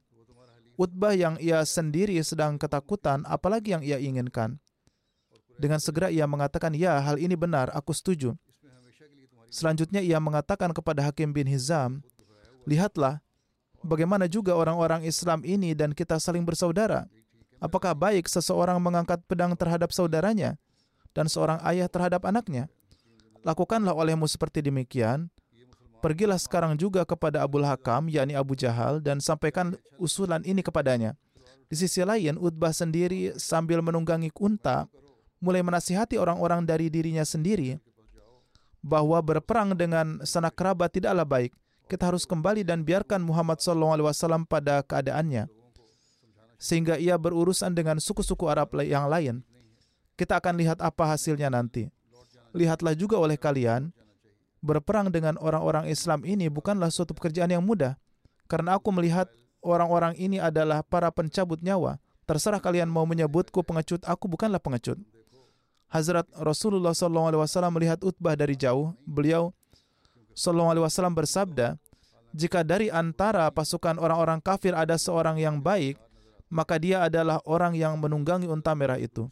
Utbah 0.77 1.17
yang 1.17 1.41
ia 1.41 1.65
sendiri 1.65 2.21
sedang 2.21 2.61
ketakutan, 2.61 3.25
apalagi 3.25 3.73
yang 3.73 3.81
ia 3.81 3.97
inginkan. 3.97 4.61
Dengan 5.57 5.81
segera 5.81 6.13
ia 6.13 6.29
mengatakan, 6.29 6.73
"Ya, 6.77 7.01
hal 7.01 7.17
ini 7.17 7.33
benar, 7.33 7.73
aku 7.73 7.89
setuju." 7.91 8.37
Selanjutnya 9.49 10.05
ia 10.05 10.21
mengatakan 10.21 10.69
kepada 10.69 11.01
Hakim 11.01 11.33
bin 11.33 11.49
Hizam, 11.49 12.05
"Lihatlah 12.69 13.25
bagaimana 13.81 14.29
juga 14.29 14.53
orang-orang 14.53 15.07
Islam 15.07 15.41
ini 15.41 15.73
dan 15.73 15.97
kita 15.97 16.21
saling 16.21 16.45
bersaudara. 16.45 17.09
Apakah 17.57 17.97
baik 17.97 18.29
seseorang 18.29 18.77
mengangkat 18.77 19.17
pedang 19.25 19.57
terhadap 19.57 19.89
saudaranya 19.89 20.61
dan 21.17 21.25
seorang 21.25 21.57
ayah 21.65 21.89
terhadap 21.89 22.21
anaknya? 22.27 22.69
Lakukanlah 23.41 23.97
olehmu 23.97 24.29
seperti 24.29 24.61
demikian. 24.61 25.31
Pergilah 25.97 26.37
sekarang 26.37 26.77
juga 26.77 27.01
kepada 27.01 27.41
Abu 27.41 27.57
Hakam, 27.65 28.05
yakni 28.13 28.37
Abu 28.37 28.53
Jahal, 28.53 29.01
dan 29.01 29.17
sampaikan 29.17 29.73
usulan 29.97 30.45
ini 30.45 30.61
kepadanya." 30.61 31.17
Di 31.67 31.75
sisi 31.75 31.99
lain, 31.99 32.39
Utbah 32.39 32.71
sendiri 32.71 33.35
sambil 33.35 33.83
menunggangi 33.83 34.31
unta, 34.39 34.87
mulai 35.37 35.61
menasihati 35.61 36.17
orang-orang 36.17 36.65
dari 36.65 36.89
dirinya 36.89 37.23
sendiri 37.23 37.77
bahwa 38.81 39.19
berperang 39.19 39.75
dengan 39.75 40.21
sanak 40.23 40.55
kerabat 40.55 40.95
tidaklah 40.95 41.27
baik. 41.27 41.51
Kita 41.87 42.11
harus 42.11 42.27
kembali 42.27 42.67
dan 42.67 42.83
biarkan 42.83 43.23
Muhammad 43.23 43.63
SAW 43.63 44.43
pada 44.43 44.83
keadaannya. 44.83 45.47
Sehingga 46.59 46.99
ia 46.99 47.15
berurusan 47.15 47.71
dengan 47.71 48.01
suku-suku 48.01 48.43
Arab 48.51 48.75
yang 48.83 49.07
lain. 49.07 49.45
Kita 50.17 50.41
akan 50.41 50.57
lihat 50.59 50.83
apa 50.83 51.15
hasilnya 51.15 51.47
nanti. 51.47 51.87
Lihatlah 52.51 52.97
juga 52.97 53.21
oleh 53.21 53.37
kalian, 53.37 53.93
berperang 54.59 55.13
dengan 55.13 55.37
orang-orang 55.37 55.87
Islam 55.87 56.25
ini 56.25 56.49
bukanlah 56.49 56.89
suatu 56.91 57.13
pekerjaan 57.13 57.53
yang 57.53 57.63
mudah. 57.63 57.95
Karena 58.49 58.75
aku 58.75 58.89
melihat 58.91 59.29
orang-orang 59.61 60.17
ini 60.17 60.41
adalah 60.41 60.81
para 60.83 61.07
pencabut 61.13 61.61
nyawa. 61.61 62.01
Terserah 62.27 62.59
kalian 62.59 62.91
mau 62.91 63.07
menyebutku 63.07 63.63
pengecut, 63.63 64.03
aku 64.03 64.27
bukanlah 64.27 64.59
pengecut. 64.59 64.99
Hazrat 65.87 66.27
Rasulullah 66.35 66.91
SAW 66.91 67.71
melihat 67.71 67.99
Utbah 68.03 68.35
dari 68.35 68.59
jauh. 68.59 68.91
Beliau 69.07 69.55
SAW 70.35 70.83
bersabda, 71.15 71.79
jika 72.35 72.61
dari 72.61 72.91
antara 72.91 73.47
pasukan 73.49 73.95
orang-orang 73.97 74.43
kafir 74.43 74.75
ada 74.75 74.99
seorang 74.99 75.39
yang 75.39 75.57
baik, 75.63 75.95
maka 76.51 76.75
dia 76.79 77.07
adalah 77.07 77.39
orang 77.47 77.75
yang 77.75 77.95
menunggangi 77.99 78.47
unta 78.47 78.75
merah 78.75 78.99
itu. 78.99 79.31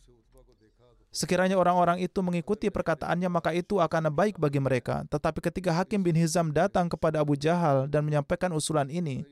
Sekiranya 1.16 1.56
orang-orang 1.56 2.04
itu 2.04 2.20
mengikuti 2.20 2.68
perkataannya, 2.68 3.32
maka 3.32 3.56
itu 3.56 3.80
akan 3.80 4.12
baik 4.12 4.36
bagi 4.36 4.60
mereka. 4.60 5.08
Tetapi 5.08 5.40
ketika 5.40 5.72
Hakim 5.72 6.04
bin 6.04 6.12
Hizam 6.12 6.52
datang 6.52 6.92
kepada 6.92 7.24
Abu 7.24 7.40
Jahal 7.40 7.88
dan 7.88 8.04
menyampaikan 8.04 8.52
usulan 8.52 8.92
ini, 8.92 9.24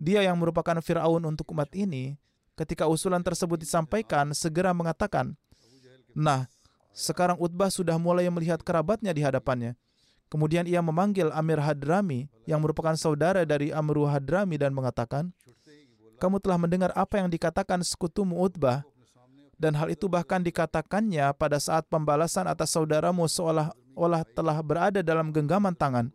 dia 0.00 0.24
yang 0.24 0.40
merupakan 0.40 0.80
Fir'aun 0.80 1.20
untuk 1.28 1.52
umat 1.52 1.68
ini, 1.76 2.16
ketika 2.56 2.88
usulan 2.88 3.20
tersebut 3.20 3.60
disampaikan, 3.60 4.32
segera 4.32 4.72
mengatakan, 4.72 5.36
Nah, 6.18 6.50
sekarang 6.90 7.38
Utbah 7.38 7.70
sudah 7.70 7.94
mulai 7.94 8.26
melihat 8.26 8.58
kerabatnya 8.66 9.14
di 9.14 9.22
hadapannya. 9.22 9.78
Kemudian 10.26 10.66
ia 10.66 10.82
memanggil 10.82 11.30
Amir 11.30 11.62
Hadrami 11.62 12.26
yang 12.42 12.58
merupakan 12.58 12.92
saudara 12.98 13.46
dari 13.46 13.70
Amru 13.70 14.02
Hadrami 14.04 14.58
dan 14.58 14.74
mengatakan, 14.74 15.30
Kamu 16.18 16.42
telah 16.42 16.58
mendengar 16.58 16.90
apa 16.98 17.22
yang 17.22 17.30
dikatakan 17.30 17.86
sekutumu 17.86 18.42
Utbah, 18.42 18.82
dan 19.54 19.78
hal 19.78 19.94
itu 19.94 20.10
bahkan 20.10 20.42
dikatakannya 20.42 21.30
pada 21.38 21.62
saat 21.62 21.86
pembalasan 21.86 22.50
atas 22.50 22.74
saudaramu 22.74 23.30
seolah-olah 23.30 24.26
telah 24.34 24.58
berada 24.58 25.00
dalam 25.00 25.30
genggaman 25.30 25.78
tangan. 25.78 26.10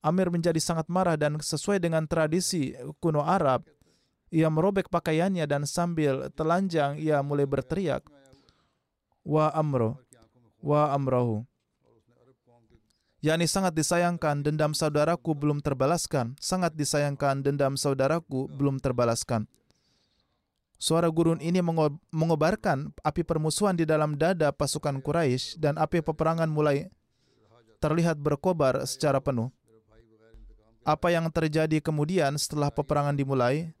Amir 0.00 0.32
menjadi 0.32 0.58
sangat 0.58 0.88
marah 0.88 1.20
dan 1.20 1.36
sesuai 1.36 1.84
dengan 1.84 2.08
tradisi 2.08 2.72
kuno 2.98 3.20
Arab, 3.20 3.68
ia 4.28 4.48
merobek 4.52 4.92
pakaiannya 4.92 5.44
dan 5.48 5.64
sambil 5.64 6.28
telanjang 6.36 7.00
ia 7.00 7.24
mulai 7.24 7.48
berteriak, 7.48 8.04
Wa 9.28 9.52
amro, 9.52 10.00
wa 10.64 10.88
amrohu. 10.88 11.44
yakni 13.20 13.44
sangat 13.44 13.76
disayangkan 13.76 14.40
dendam 14.40 14.72
saudaraku 14.72 15.36
belum 15.36 15.60
terbalaskan, 15.60 16.32
sangat 16.40 16.72
disayangkan 16.72 17.44
dendam 17.44 17.76
saudaraku 17.76 18.48
belum 18.48 18.80
terbalaskan. 18.80 19.44
Suara 20.80 21.12
gurun 21.12 21.42
ini 21.44 21.60
mengobarkan 22.08 22.94
api 23.04 23.20
permusuhan 23.26 23.76
di 23.76 23.84
dalam 23.84 24.16
dada 24.16 24.48
pasukan 24.48 25.02
Quraisy 25.04 25.60
dan 25.60 25.76
api 25.76 26.00
peperangan 26.00 26.48
mulai 26.48 26.88
terlihat 27.84 28.16
berkobar 28.16 28.80
secara 28.88 29.20
penuh. 29.20 29.52
Apa 30.88 31.12
yang 31.12 31.28
terjadi 31.28 31.84
kemudian 31.84 32.32
setelah 32.40 32.72
peperangan 32.72 33.12
dimulai, 33.12 33.76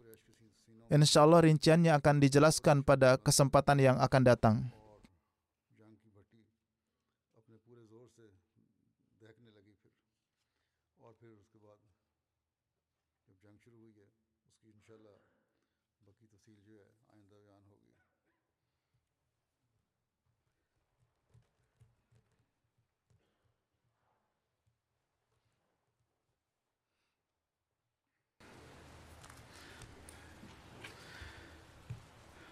insya 0.92 1.24
Allah 1.24 1.40
rinciannya 1.46 1.96
akan 1.96 2.20
dijelaskan 2.20 2.84
pada 2.84 3.16
kesempatan 3.16 3.80
yang 3.80 3.96
akan 3.96 4.22
datang. 4.28 4.56